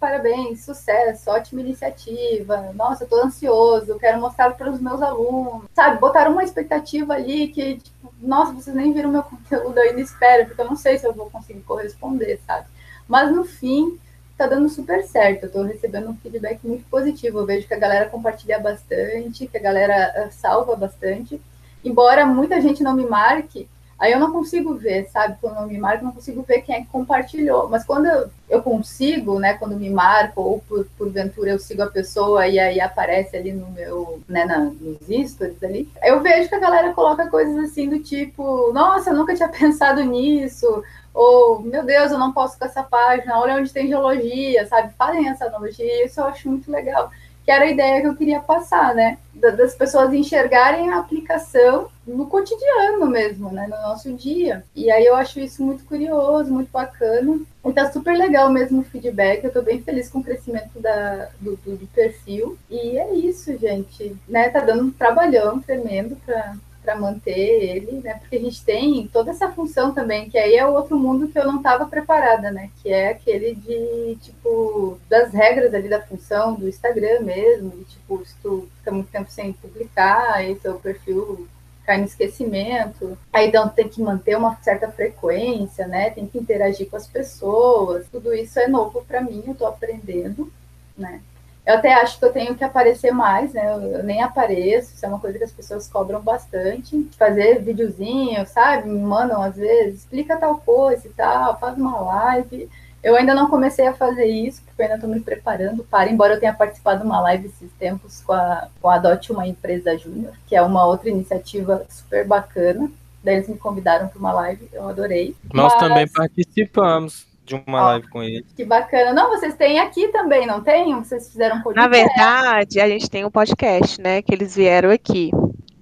[0.00, 2.72] parabéns, sucesso, ótima iniciativa.
[2.74, 5.66] Nossa, eu tô ansioso, quero mostrar para os meus alunos.
[5.72, 10.46] Sabe, botaram uma expectativa ali que, tipo, nossa, vocês nem viram meu conteúdo, ainda espero,
[10.46, 12.66] porque eu não sei se eu vou conseguir corresponder, sabe?
[13.06, 13.96] Mas no fim,
[14.40, 15.44] tá dando super certo.
[15.44, 17.40] Eu tô recebendo um feedback muito positivo.
[17.40, 21.38] Eu vejo que a galera compartilha bastante, que a galera uh, salva bastante.
[21.84, 25.36] Embora muita gente não me marque, aí eu não consigo ver, sabe?
[25.42, 27.68] Quando não me marca, não consigo ver quem é que compartilhou.
[27.68, 29.52] Mas quando eu, eu consigo, né?
[29.58, 33.70] Quando me marco, ou por, porventura eu sigo a pessoa e aí aparece ali no
[33.70, 37.98] meu, né, na, nos stories ali, eu vejo que a galera coloca coisas assim do
[37.98, 42.82] tipo, nossa, eu nunca tinha pensado nisso, ou, meu Deus, eu não posso com essa
[42.82, 44.92] página, olha onde tem geologia, sabe?
[44.96, 47.10] Fazem essa analogia, isso eu acho muito legal.
[47.44, 49.18] que era a ideia que eu queria passar, né?
[49.34, 53.66] Das pessoas enxergarem a aplicação no cotidiano mesmo, né?
[53.66, 54.62] No nosso dia.
[54.76, 57.40] E aí eu acho isso muito curioso, muito bacana.
[57.64, 59.42] E tá super legal mesmo o feedback.
[59.42, 62.58] Eu tô bem feliz com o crescimento da, do, do, do perfil.
[62.70, 64.16] E é isso, gente.
[64.28, 64.50] Né?
[64.50, 68.14] Tá dando um trabalhão tremendo para para manter ele, né?
[68.14, 71.38] Porque a gente tem toda essa função também, que aí é o outro mundo que
[71.38, 72.70] eu não estava preparada, né?
[72.82, 78.24] Que é aquele de, tipo, das regras ali da função do Instagram mesmo, de, tipo,
[78.24, 81.46] se tu fica muito tempo sem publicar, aí teu perfil
[81.84, 86.10] cai no esquecimento, aí então tem que manter uma certa frequência, né?
[86.10, 90.52] Tem que interagir com as pessoas, tudo isso é novo para mim, eu estou aprendendo,
[90.96, 91.20] né?
[91.66, 93.72] Eu até acho que eu tenho que aparecer mais, né?
[93.72, 97.08] Eu, eu, nem apareço, isso é uma coisa que as pessoas cobram bastante.
[97.18, 98.88] Fazer videozinho, sabe?
[98.88, 102.68] Me mandam às vezes, explica tal coisa e tal, faz uma live.
[103.02, 106.34] Eu ainda não comecei a fazer isso, porque eu ainda estou me preparando para, embora
[106.34, 109.96] eu tenha participado de uma live esses tempos com a, com a Adote Uma Empresa
[109.96, 112.90] Júnior, que é uma outra iniciativa super bacana.
[113.22, 115.34] Daí eles me convidaram para uma live, eu adorei.
[115.52, 115.82] Nós Mas...
[115.82, 118.46] também participamos de uma live com ele.
[118.54, 119.12] Que bacana.
[119.12, 120.94] Não, vocês têm aqui também, não tem?
[120.94, 121.88] Vocês fizeram um podcast?
[121.88, 124.22] Na verdade, a gente tem um podcast, né?
[124.22, 125.32] Que eles vieram aqui.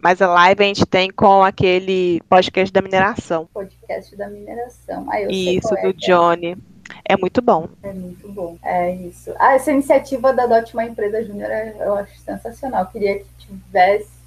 [0.01, 3.49] Mas a live a gente tem com aquele podcast da mineração.
[3.53, 5.07] Podcast da mineração.
[5.11, 5.93] Ah, eu isso, é, do é.
[5.93, 6.57] Johnny.
[7.05, 7.69] É muito bom.
[7.83, 8.57] É muito bom.
[8.63, 9.35] É isso.
[9.39, 12.85] Ah, essa iniciativa da Dot Uma Empresa Júnior eu acho sensacional.
[12.85, 14.18] Eu queria que tivesse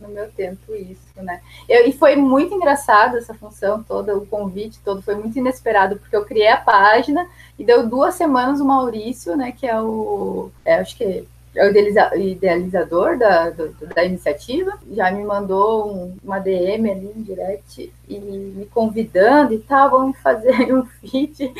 [0.00, 1.40] no meu tempo isso, né?
[1.68, 6.16] Eu, e foi muito engraçado essa função toda, o convite todo foi muito inesperado, porque
[6.16, 7.26] eu criei a página
[7.58, 12.18] e deu duas semanas o Maurício, né, que é o, é, acho que é o
[12.18, 18.18] idealizador da, do, da iniciativa, já me mandou um, uma DM ali em direct e
[18.18, 21.52] me convidando e tal, vamos fazer um feed.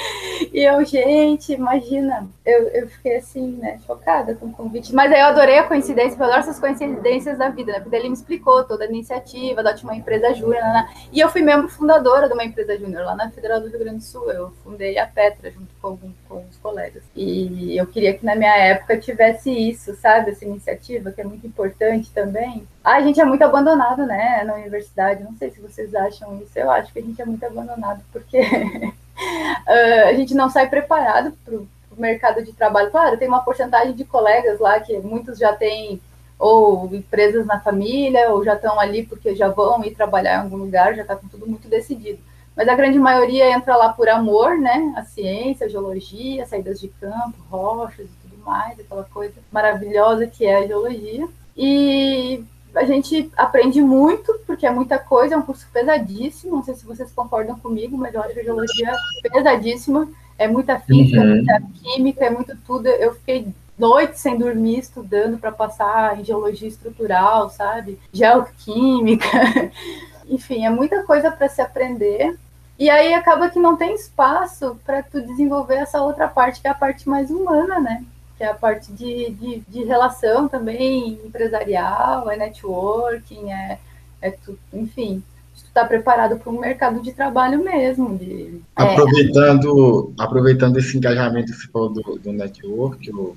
[0.53, 4.95] E eu, gente, imagina, eu, eu fiquei assim, né, chocada com o convite.
[4.95, 7.81] Mas aí eu adorei a coincidência, eu adoro essas coincidências da vida, né?
[7.81, 10.95] Porque ele me explicou toda a iniciativa da uma empresa júnior, né, né?
[11.13, 13.99] e eu fui membro fundadora de uma empresa júnior lá na Federal do Rio Grande
[13.99, 14.31] do Sul.
[14.31, 17.03] Eu fundei a Petra junto com, com os colegas.
[17.15, 20.31] E eu queria que na minha época tivesse isso, sabe?
[20.31, 22.67] Essa iniciativa, que é muito importante também.
[22.83, 25.23] Ah, a gente é muito abandonado, né, na universidade.
[25.23, 26.59] Não sei se vocês acham isso.
[26.59, 31.33] Eu acho que a gente é muito abandonado, porque uh, a gente não sai preparado
[31.45, 32.91] para o mercado de trabalho.
[32.91, 36.01] Claro, tem uma porcentagem de colegas lá que muitos já têm
[36.39, 40.57] ou empresas na família, ou já estão ali porque já vão ir trabalhar em algum
[40.57, 42.19] lugar, já está com tudo muito decidido.
[42.57, 44.93] Mas a grande maioria entra lá por amor, né?
[44.97, 50.57] A ciência, a geologia, saídas de campo, rochas e mais, aquela coisa maravilhosa que é
[50.57, 51.29] a geologia.
[51.57, 56.57] E a gente aprende muito, porque é muita coisa, é um curso pesadíssimo.
[56.57, 58.93] Não sei se vocês concordam comigo, mas eu acho que a geologia
[59.25, 60.09] é pesadíssima.
[60.37, 61.37] É muita física, uhum.
[61.37, 62.89] muita química, é muito tudo.
[62.89, 63.47] Eu fiquei
[63.79, 67.99] noites sem dormir estudando para passar em geologia estrutural, sabe?
[68.13, 69.29] Geoquímica.
[70.29, 72.37] Enfim, é muita coisa para se aprender.
[72.79, 76.71] E aí acaba que não tem espaço para tu desenvolver essa outra parte, que é
[76.71, 78.05] a parte mais humana, né?
[78.37, 83.79] Que é a parte de, de, de relação também empresarial, é networking, é,
[84.21, 85.23] é tu, enfim,
[85.55, 88.19] tu tá preparado para um mercado de trabalho mesmo.
[88.19, 88.83] De, é.
[88.83, 90.23] aproveitando, é...
[90.23, 93.37] aproveitando esse engajamento que você falou do, do network, o,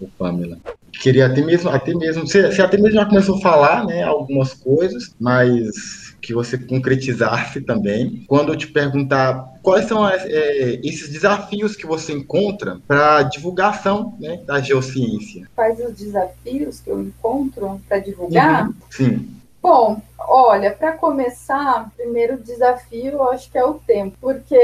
[0.00, 0.58] o Pamela.
[0.92, 4.54] Queria até mesmo, até mesmo, você, você até mesmo já começou a falar, né, algumas
[4.54, 8.24] coisas, mas que você concretizasse também.
[8.26, 13.22] Quando eu te perguntar quais são as, é, esses desafios que você encontra para a
[13.22, 15.48] divulgação né, da geociência.
[15.54, 18.68] Quais os desafios que eu encontro para divulgar?
[18.68, 18.74] Uhum.
[18.90, 19.28] Sim.
[19.62, 24.60] Bom, olha, para começar, o primeiro desafio eu acho que é o tempo, porque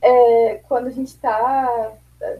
[0.00, 1.92] é, quando a gente está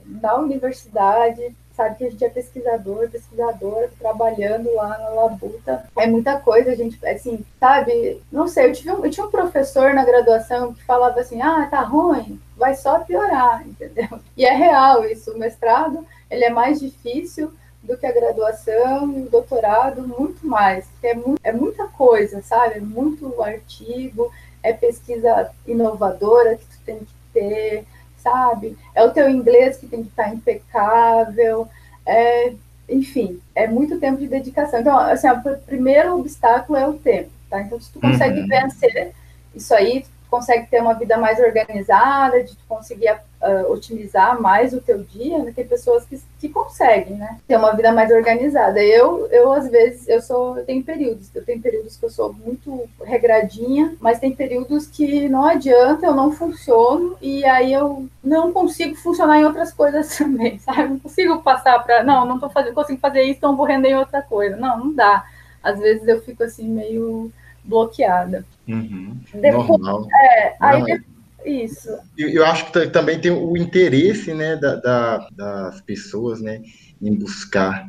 [0.07, 5.85] na universidade, sabe que a gente é pesquisador, pesquisador, trabalhando lá na Labuta.
[5.99, 8.23] É muita coisa, a gente, assim, sabe?
[8.31, 11.67] Não sei, eu, tive um, eu tinha um professor na graduação que falava assim, ah,
[11.71, 14.21] tá ruim, vai só piorar, entendeu?
[14.37, 19.23] E é real isso, o mestrado, ele é mais difícil do que a graduação e
[19.23, 20.87] o doutorado, muito mais.
[21.03, 22.79] É, mu é muita coisa, sabe?
[22.79, 24.33] É muito artigo,
[24.63, 27.85] é pesquisa inovadora que tu tem que ter,
[28.25, 28.77] sabe?
[28.95, 31.69] É o teu inglês que tem que estar impecável,
[32.07, 32.55] é,
[32.89, 34.81] enfim, é muito tempo de dedicação.
[34.81, 37.61] Então, assim, o primeiro obstáculo é o tempo, tá?
[37.61, 38.49] Então, se tu consegue uhum.
[38.49, 39.13] vencer
[39.55, 43.09] isso aí, consegue ter uma vida mais organizada, de conseguir
[43.45, 45.53] uh, otimizar mais o teu dia, né?
[45.55, 47.39] Tem pessoas que, que conseguem, né?
[47.47, 48.83] Ter uma vida mais organizada.
[48.83, 52.33] Eu, eu às vezes, eu sou, eu tenho períodos, eu tenho períodos que eu sou
[52.33, 58.53] muito regradinha, mas tem períodos que não adianta, eu não funciono e aí eu não
[58.53, 60.89] consigo funcionar em outras coisas também, sabe?
[60.89, 63.97] Não consigo passar para, não, não tô fazendo, consigo fazer isso, então vou render em
[63.99, 64.57] outra coisa.
[64.57, 65.25] Não, não dá.
[65.63, 67.31] Às vezes eu fico assim meio
[67.65, 68.45] bloqueada.
[68.69, 69.17] Uhum.
[69.35, 70.07] Depois, Normal.
[70.13, 71.14] É, aí Não, depois,
[71.45, 71.91] isso.
[72.17, 76.63] Eu, eu acho que também tem o interesse, né, da, da- das pessoas, né,
[77.01, 77.89] em buscar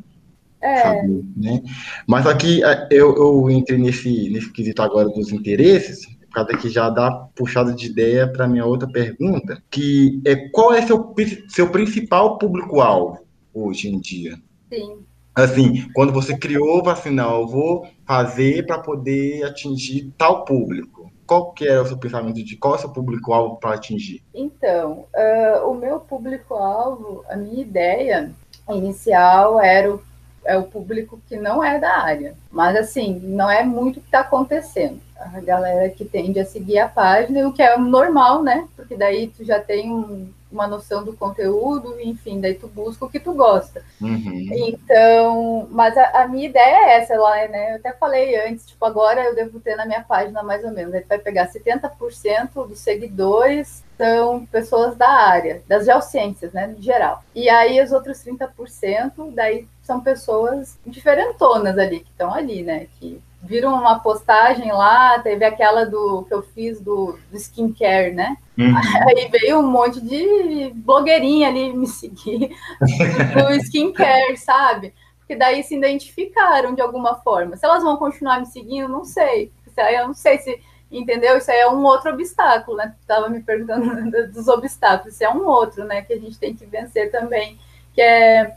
[0.61, 1.61] É, saber, né?
[2.07, 6.89] Mas aqui eu, eu entrei nesse, nesse quesito agora dos interesses, por causa que já
[6.89, 11.13] dá puxada de ideia para minha outra pergunta, que é qual é seu,
[11.49, 13.19] seu principal público-alvo
[13.53, 14.37] hoje em dia?
[14.71, 15.05] sim.
[15.35, 21.04] Assim, quando você criou, assim, não, eu vou fazer para poder atingir tal público.
[21.25, 24.21] Qual que é o seu pensamento de qual é o seu público-alvo para atingir?
[24.33, 28.31] Então, ah, o meu público-alvo, a minha ideia
[28.69, 30.01] inicial era o,
[30.45, 32.35] é o público que não é da área.
[32.51, 34.99] Mas, assim, não é muito o que está acontecendo.
[35.19, 38.67] A galera que tende a seguir a página, o que é normal, né?
[38.75, 43.09] Porque daí tu já tem um- uma noção do conteúdo, enfim, daí tu busca o
[43.09, 43.81] que tu gosta.
[43.99, 44.47] Uhum.
[44.53, 47.71] Então, mas a, a minha ideia é essa lá, né?
[47.71, 50.93] Eu até falei antes, tipo, agora eu devo ter na minha página mais ou menos.
[50.93, 56.81] A gente vai pegar 70% dos seguidores são pessoas da área, das geociências, né, em
[56.81, 57.23] geral.
[57.33, 62.87] E aí os outros 30% daí são pessoas diferentonas ali, que estão ali, né?
[62.99, 68.35] Que viram uma postagem lá, teve aquela do que eu fiz do, do skincare, né?
[68.57, 68.73] Uhum.
[69.07, 72.49] Aí veio um monte de blogueirinha ali me seguir
[72.81, 74.93] do skincare, sabe?
[75.19, 77.57] Porque daí se identificaram de alguma forma.
[77.57, 79.51] Se elas vão continuar me seguindo, não sei.
[79.77, 80.59] Eu não sei se,
[80.97, 81.37] entendeu?
[81.37, 82.93] Isso aí é um outro obstáculo, né?
[83.07, 85.13] Tava me perguntando dos obstáculos.
[85.13, 86.01] Isso é um outro, né?
[86.01, 87.57] Que a gente tem que vencer também,
[87.93, 88.55] que é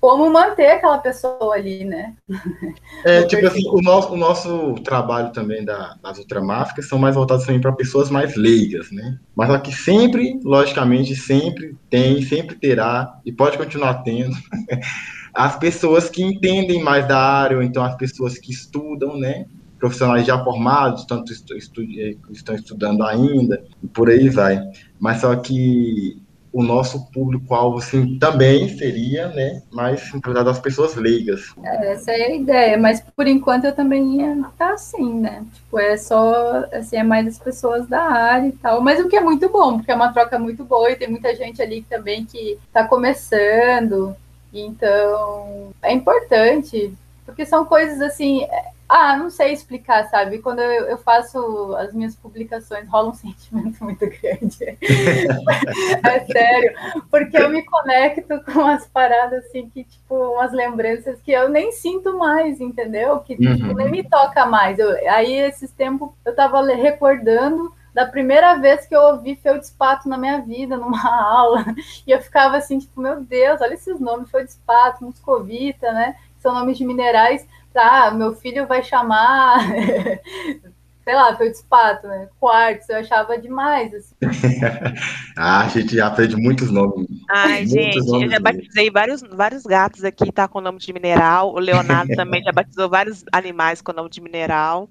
[0.00, 2.14] como manter aquela pessoa ali, né?
[3.02, 7.46] É, tipo assim, o nosso, o nosso trabalho também da, das ultramáficas são mais voltados
[7.46, 9.18] também para pessoas mais leigas, né?
[9.34, 14.36] Mas que sempre, logicamente, sempre tem, sempre terá, e pode continuar tendo,
[15.32, 19.46] as pessoas que entendem mais da área, ou então as pessoas que estudam, né?
[19.80, 21.82] Profissionais já formados, tanto estu,
[22.30, 24.62] estão estudando ainda, e por aí vai.
[25.00, 26.20] Mas só que
[26.52, 31.54] o nosso público-alvo assim, também seria, né, mais centralizado das pessoas leigas.
[31.62, 35.44] É, essa é a ideia, mas por enquanto eu também ia estar assim, né?
[35.54, 39.16] Tipo, é só, assim, é mais as pessoas da área e tal, mas o que
[39.16, 42.24] é muito bom, porque é uma troca muito boa e tem muita gente ali também
[42.24, 44.14] que está começando,
[44.52, 46.92] então é importante,
[47.24, 48.44] porque são coisas assim,
[48.90, 50.40] ah, não sei explicar, sabe?
[50.40, 54.76] Quando eu, eu, faço as minhas publicações, rola um sentimento muito grande.
[56.02, 56.74] é sério.
[57.08, 61.70] Porque eu me conecto com umas paradas assim, que, tipo, umas lembranças que eu nem
[61.70, 63.20] sinto mais, entendeu?
[63.20, 63.56] Que uhum.
[63.56, 64.76] tipo, nem me toca mais.
[64.78, 70.18] Eu, aí, esses tempos, eu tava recordando da primeira vez que eu ouvi Feldspato na
[70.18, 70.98] minha vida, numa
[71.30, 71.64] aula.
[72.04, 76.16] E eu ficava assim, tipo, meu Deus, olha esses nomes, Feldspato, Muscovita, né?
[76.38, 79.60] São nomes de minerais tá, meu filho vai chamar,
[81.04, 82.28] sei lá, feldspato, né?
[82.38, 84.14] Quartzo, eu achava demais, assim.
[85.36, 87.06] ah, a gente já aprende muitos nomes.
[87.28, 90.92] Ai, muitos gente, nomes eu já batizei vários, vários gatos aqui, tá com nome de
[90.92, 94.88] mineral, o Leonardo também já batizou vários animais com nome de mineral,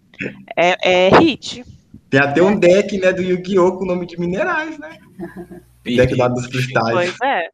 [0.56, 1.64] é, é hit.
[2.10, 3.78] Tem até um deck, né, do Yu-Gi-Oh!
[3.78, 4.98] com nome de minerais, né?
[5.84, 6.94] deck lá dos cristais.
[6.94, 7.50] Pois é.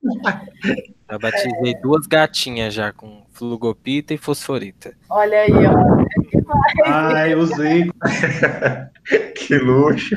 [1.09, 1.81] Eu batizei é.
[1.81, 4.93] duas gatinhas já com flugopita e fosforita.
[5.09, 6.05] Olha aí, ó.
[6.85, 7.91] Ai, eu usei.
[9.35, 10.15] que luxo.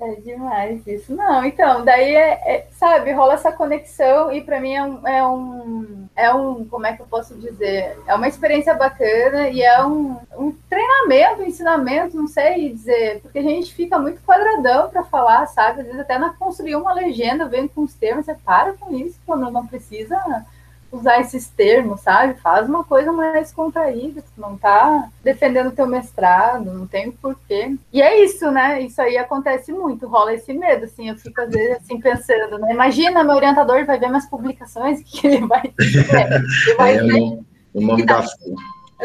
[0.00, 1.12] É demais isso.
[1.12, 5.26] Não, então, daí é, é sabe, rola essa conexão e para mim é um, é
[5.26, 7.98] um, é um, como é que eu posso dizer?
[8.06, 13.40] É uma experiência bacana e é um, um treinamento, um ensinamento, não sei dizer, porque
[13.40, 15.80] a gente fica muito quadradão para falar, sabe?
[15.80, 19.18] Às vezes até na construir uma legenda, vendo com os termos, você para com isso
[19.26, 20.16] quando não precisa
[20.90, 22.40] usar esses termos, sabe?
[22.40, 27.76] Faz uma coisa mais contraída, tu não tá defendendo o teu mestrado, não tem porquê.
[27.92, 28.80] E é isso, né?
[28.82, 32.72] Isso aí acontece muito, rola esse medo, assim, eu fico às vezes assim pensando, né?
[32.72, 35.72] Imagina, meu orientador vai ver minhas publicações, que ele vai?
[35.78, 37.38] Ele vai é, ver...
[37.74, 38.30] O nome das...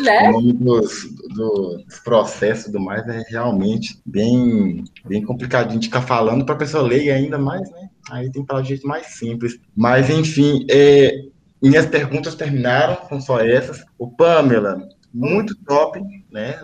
[0.02, 0.30] Né?
[0.30, 6.02] O nome dos, dos processos e do mais é realmente bem, bem complicadinho de ficar
[6.02, 7.90] falando para a pessoa ler ainda mais, né?
[8.10, 9.60] Aí tem que falar de jeito mais simples.
[9.76, 11.26] Mas, enfim, é,
[11.70, 13.84] minhas perguntas terminaram, são só essas.
[13.98, 16.02] O Pamela, muito top,
[16.32, 16.60] né?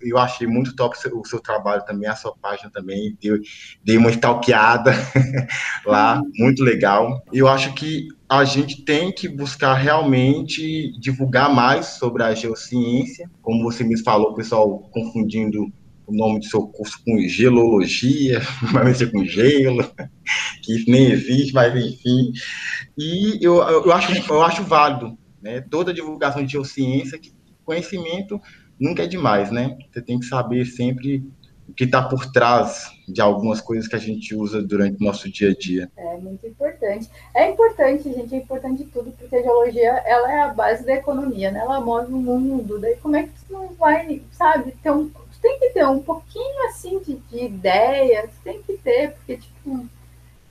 [0.00, 3.16] Eu achei muito top o seu trabalho também, a sua página também.
[3.20, 3.30] Dei,
[3.84, 4.92] dei uma stalkeada
[5.86, 7.22] lá, muito legal.
[7.32, 13.62] Eu acho que a gente tem que buscar realmente divulgar mais sobre a geociência, como
[13.62, 15.72] você me falou, pessoal confundindo
[16.06, 18.40] o nome do seu curso com gelologia,
[18.72, 19.88] vai mexer com gelo,
[20.62, 22.32] que isso nem existe, mas enfim.
[22.96, 27.32] E eu, eu, acho, eu acho válido né, toda divulgação de geociência, que
[27.64, 28.40] conhecimento
[28.78, 29.76] nunca é demais, né?
[29.90, 31.24] Você tem que saber sempre
[31.68, 35.30] o que está por trás de algumas coisas que a gente usa durante o nosso
[35.30, 35.90] dia a dia.
[35.96, 37.08] É muito importante.
[37.34, 41.50] É importante, gente, é importante tudo, porque a geologia ela é a base da economia,
[41.50, 41.60] né?
[41.60, 42.78] Ela move o mundo.
[42.78, 45.10] Daí como é que você não vai, sabe, ter um.
[45.40, 49.88] tem que ter um pouquinho assim de, de ideia, tem que ter, porque, tipo,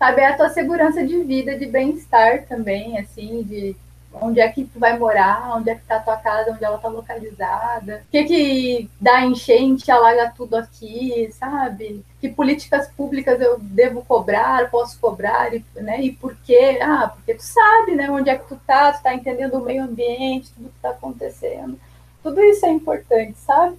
[0.02, 3.76] sabe, é a tua segurança de vida, de bem-estar também, assim, de
[4.12, 6.80] onde é que tu vai morar, onde é que tá a tua casa, onde ela
[6.80, 12.04] tá localizada, o que que dá enchente, alaga tudo aqui, sabe?
[12.20, 16.02] Que políticas públicas eu devo cobrar, posso cobrar, né?
[16.02, 16.80] E por quê?
[16.82, 18.10] Ah, porque tu sabe, né?
[18.10, 21.80] Onde é que tu tá, tu tá entendendo o meio ambiente, tudo que tá acontecendo.
[22.24, 23.78] Tudo isso é importante, sabe?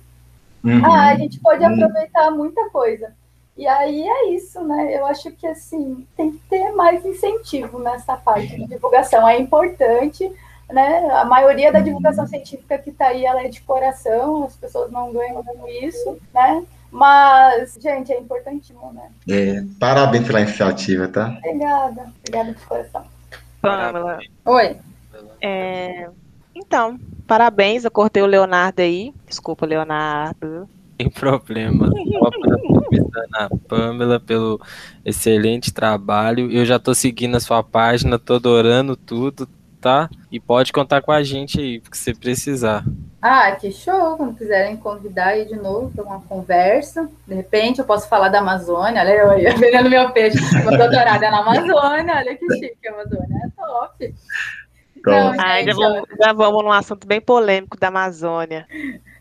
[0.62, 0.86] Uhum.
[0.86, 1.74] Ah, a gente pode uhum.
[1.74, 3.12] aproveitar muita coisa.
[3.56, 4.96] E aí é isso, né?
[4.96, 9.28] Eu acho que assim tem que ter mais incentivo nessa parte de divulgação.
[9.28, 10.30] É importante,
[10.70, 11.10] né?
[11.10, 15.12] A maioria da divulgação científica que está aí, ela é de coração, as pessoas não
[15.12, 16.64] ganham com isso, né?
[16.90, 19.10] Mas, gente, é importantíssimo, né?
[19.28, 21.34] É, parabéns pela iniciativa, tá?
[21.38, 23.04] Obrigada, obrigada de coração.
[23.60, 24.18] Pamela.
[24.44, 24.76] Oi.
[25.40, 26.08] É...
[26.54, 29.14] Então, parabéns, eu cortei o Leonardo aí.
[29.26, 30.68] Desculpa, Leonardo
[31.02, 31.90] tem problema.
[33.30, 34.60] Na Pamela pelo
[35.04, 36.50] excelente trabalho.
[36.50, 39.48] Eu já tô seguindo a sua página, tô adorando tudo,
[39.80, 40.08] tá?
[40.30, 42.84] E pode contar com a gente aí, porque você precisar.
[43.20, 44.16] Ah, que show!
[44.16, 48.40] Quando quiserem convidar aí de novo para uma conversa, de repente eu posso falar da
[48.40, 49.00] Amazônia.
[49.00, 50.38] Olha eu aí, vendendo meu peixe.
[50.56, 54.14] Meu doutorado é na Amazônia, olha que chique, a Amazônia é top.
[55.04, 58.66] Não, Ai, já, vamos, já vamos num assunto bem polêmico da Amazônia.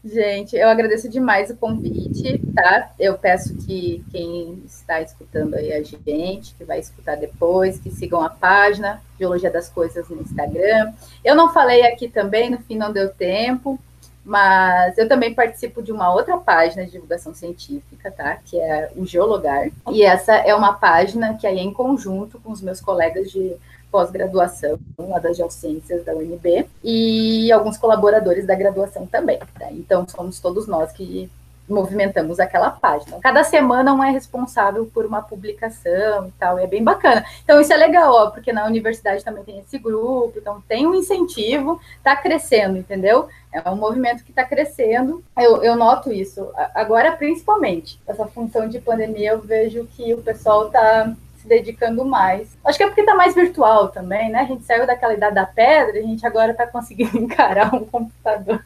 [0.03, 2.91] Gente, eu agradeço demais o convite, tá?
[2.99, 8.19] Eu peço que quem está escutando aí a gente, que vai escutar depois, que sigam
[8.23, 10.91] a página Geologia das Coisas no Instagram.
[11.23, 13.79] Eu não falei aqui também, no fim não deu tempo,
[14.25, 18.37] mas eu também participo de uma outra página de divulgação científica, tá?
[18.43, 19.69] Que é o Geologar.
[19.91, 23.55] E essa é uma página que aí é em conjunto com os meus colegas de
[23.91, 29.39] pós-graduação lá das Geociências da UNB e alguns colaboradores da graduação também.
[29.59, 29.71] Tá?
[29.71, 31.29] Então, somos todos nós que
[31.71, 33.19] movimentamos aquela página.
[33.19, 37.25] Cada semana um é responsável por uma publicação e tal, e é bem bacana.
[37.43, 40.93] Então isso é legal, ó, porque na universidade também tem esse grupo, então tem um
[40.93, 43.27] incentivo, está crescendo, entendeu?
[43.53, 45.23] É um movimento que está crescendo.
[45.37, 46.49] Eu, eu noto isso.
[46.75, 52.55] Agora, principalmente, essa função de pandemia, eu vejo que o pessoal está se dedicando mais.
[52.63, 54.41] Acho que é porque está mais virtual também, né?
[54.41, 58.61] A gente saiu daquela idade da pedra, a gente agora está conseguindo encarar um computador.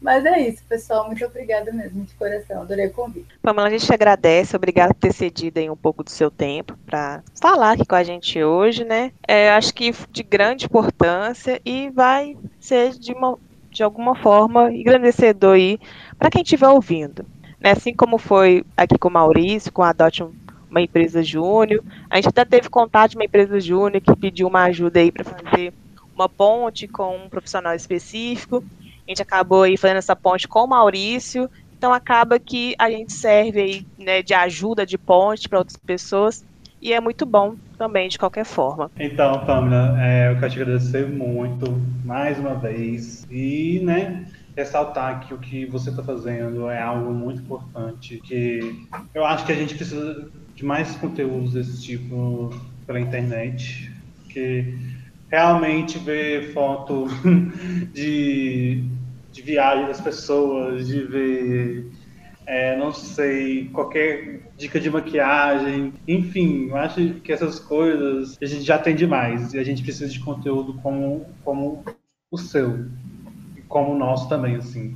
[0.00, 1.06] Mas é isso, pessoal.
[1.06, 2.62] Muito obrigada mesmo, de coração.
[2.62, 3.28] Adorei o convite.
[3.40, 4.56] Pamela, a gente agradece.
[4.56, 8.02] Obrigada por ter cedido aí um pouco do seu tempo para falar aqui com a
[8.02, 9.12] gente hoje, né?
[9.26, 13.38] É, acho que de grande importância e vai ser de, uma,
[13.70, 15.78] de alguma forma engrandecedor aí
[16.18, 17.24] para quem estiver ouvindo.
[17.60, 17.70] Né?
[17.70, 20.24] Assim como foi aqui com o Maurício, com a Dot
[20.72, 21.84] uma empresa júnior.
[22.10, 25.22] A gente até teve contato de uma empresa júnior que pediu uma ajuda aí para
[25.22, 25.72] fazer
[26.14, 28.64] uma ponte com um profissional específico.
[29.06, 31.48] A gente acabou aí fazendo essa ponte com o Maurício.
[31.76, 36.44] Então acaba que a gente serve aí, né, de ajuda de ponte para outras pessoas
[36.80, 38.90] e é muito bom também de qualquer forma.
[38.98, 45.34] Então, Pamela, é, eu quero te agradecer muito mais uma vez e, né, ressaltar que
[45.34, 49.74] o que você está fazendo é algo muito importante, que eu acho que a gente
[49.74, 52.50] precisa de mais conteúdos desse tipo
[52.86, 53.90] pela internet,
[54.28, 54.74] que
[55.30, 57.06] realmente ver foto
[57.92, 58.84] de,
[59.32, 61.90] de viagem das pessoas, de ver,
[62.46, 68.62] é, não sei, qualquer dica de maquiagem, enfim, eu acho que essas coisas a gente
[68.62, 71.82] já tem demais e a gente precisa de conteúdo como, como
[72.30, 72.86] o seu,
[73.68, 74.94] como o nosso também, assim.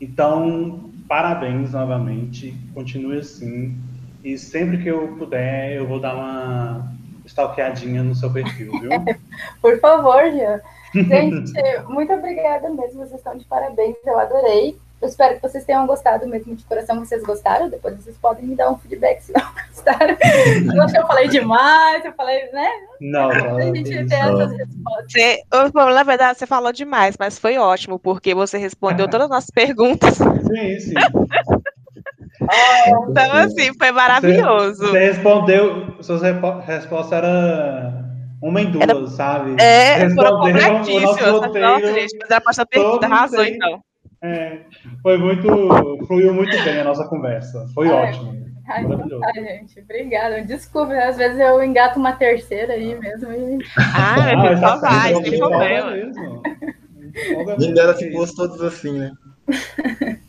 [0.00, 3.76] Então, parabéns novamente, continue assim.
[4.26, 6.92] E sempre que eu puder, eu vou dar uma
[7.24, 8.90] stalkeadinha no seu perfil, viu?
[9.62, 10.60] Por favor, Jean.
[10.92, 11.52] Gente,
[11.86, 14.76] muito obrigada mesmo, vocês estão de parabéns, eu adorei.
[15.00, 16.98] Eu espero que vocês tenham gostado mesmo de coração.
[16.98, 17.68] Vocês gostaram?
[17.68, 20.16] Depois vocês podem me dar um feedback se não gostaram.
[20.74, 22.68] eu acho que eu falei demais, eu falei, né?
[23.00, 25.12] Não, A gente tem essas respostas.
[25.12, 25.42] Você,
[25.94, 30.16] na verdade, você falou demais, mas foi ótimo, porque você respondeu todas as nossas perguntas.
[30.16, 30.94] Sim, sim.
[32.40, 34.86] Então, assim, foi maravilhoso.
[34.86, 38.04] Você respondeu, suas respostas eram
[38.42, 39.56] uma em duas, sabe?
[39.60, 41.32] É, foram Responderam o nosso completíssimas.
[41.32, 41.94] Nossa, roteiro.
[41.94, 43.54] gente, mas a próxima pergunta todo arrasou, bem.
[43.54, 43.80] então.
[44.22, 44.58] É,
[45.02, 46.06] foi muito.
[46.06, 47.66] Fluiu muito bem a nossa conversa.
[47.74, 48.46] Foi Ai, ótimo.
[48.68, 49.22] Ai, Maravilhoso.
[49.34, 50.42] gente, obrigada.
[50.42, 53.32] Desculpa, às vezes eu engato uma terceira aí mesmo.
[53.32, 53.58] E...
[53.78, 55.90] Ah, Ah, filho, essa só vai, sem problema.
[57.58, 59.12] Nem que se fosse todos assim, né?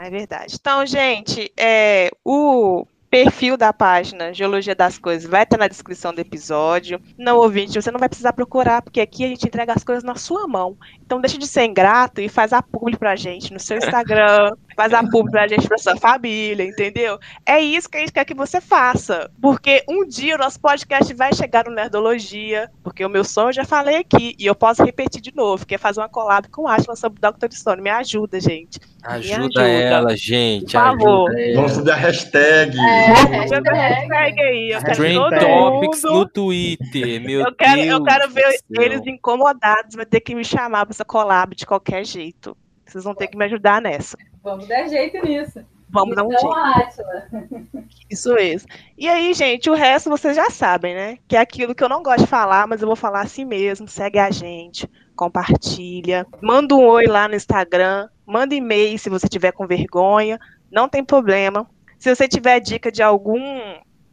[0.00, 0.56] É verdade.
[0.58, 6.20] Então, gente, é, o perfil da página Geologia das Coisas vai estar na descrição do
[6.20, 6.98] episódio.
[7.18, 10.14] Não, ouvinte, você não vai precisar procurar, porque aqui a gente entrega as coisas na
[10.14, 10.78] sua mão.
[11.04, 14.94] Então, deixa de ser ingrato e faz a publi pra gente no seu Instagram, faz
[14.94, 17.18] a publi pra gente pra sua família, entendeu?
[17.44, 19.30] É isso que a gente quer que você faça.
[19.40, 23.52] Porque um dia o nosso podcast vai chegar no Nerdologia, porque o meu sonho eu
[23.52, 26.62] já falei aqui, e eu posso repetir de novo, que é fazer uma collab com
[26.62, 27.52] o Ashland sobre o Dr.
[27.52, 27.82] Stone.
[27.82, 28.80] Me ajuda, gente.
[29.02, 29.68] Ajuda, ajuda.
[29.68, 30.72] ela, gente.
[30.72, 31.30] Por favor.
[31.54, 32.78] Vamos subir a hashtag.
[32.78, 33.68] É, hashtag.
[33.68, 34.70] hashtag aí.
[34.70, 38.82] Eu quero Topics no Twitter, meu eu quero, Deus eu quero ver céu.
[38.82, 42.56] eles incomodados, vai ter que me chamar pra essa collab de qualquer jeito.
[42.86, 44.16] Vocês vão ter que me ajudar nessa.
[44.42, 45.64] Vamos dar jeito nisso.
[45.92, 46.56] Vamos dar um então, jeito.
[46.56, 47.26] Átila,
[48.08, 48.68] Isso mesmo.
[48.96, 51.18] E aí, gente, o resto vocês já sabem, né?
[51.26, 53.88] Que é aquilo que eu não gosto de falar, mas eu vou falar assim mesmo.
[53.88, 59.52] Segue a gente, compartilha, manda um oi lá no Instagram, manda e-mail se você tiver
[59.52, 60.38] com vergonha,
[60.70, 61.68] não tem problema.
[61.98, 63.48] Se você tiver dica de algum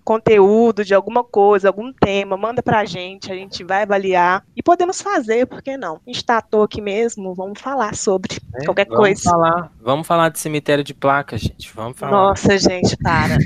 [0.08, 5.02] conteúdo, de alguma coisa, algum tema, manda pra gente, a gente vai avaliar e podemos
[5.02, 5.96] fazer, por que não?
[5.96, 9.22] A gente tá à toa aqui mesmo, vamos falar sobre É, qualquer vamos coisa.
[9.30, 11.74] Falar, vamos falar de cemitério de placas, gente.
[11.76, 12.14] Vamos falar.
[12.14, 13.38] Nossa, gente, para.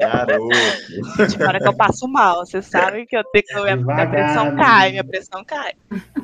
[0.00, 0.48] Garoto.
[1.18, 2.46] Gente, para que eu passo mal.
[2.46, 3.54] Vocês sabem que eu tenho que.
[3.54, 5.72] Minha, minha pressão cai, minha pressão cai.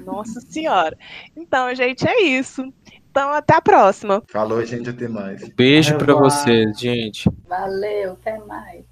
[0.07, 0.97] Nossa Senhora.
[1.37, 2.65] Então, gente, é isso.
[3.11, 4.23] Então, até a próxima.
[4.29, 5.49] Falou, gente, até mais.
[5.51, 6.31] Beijo pra Revoar.
[6.31, 7.29] vocês, gente.
[7.49, 8.85] valeu, até mais.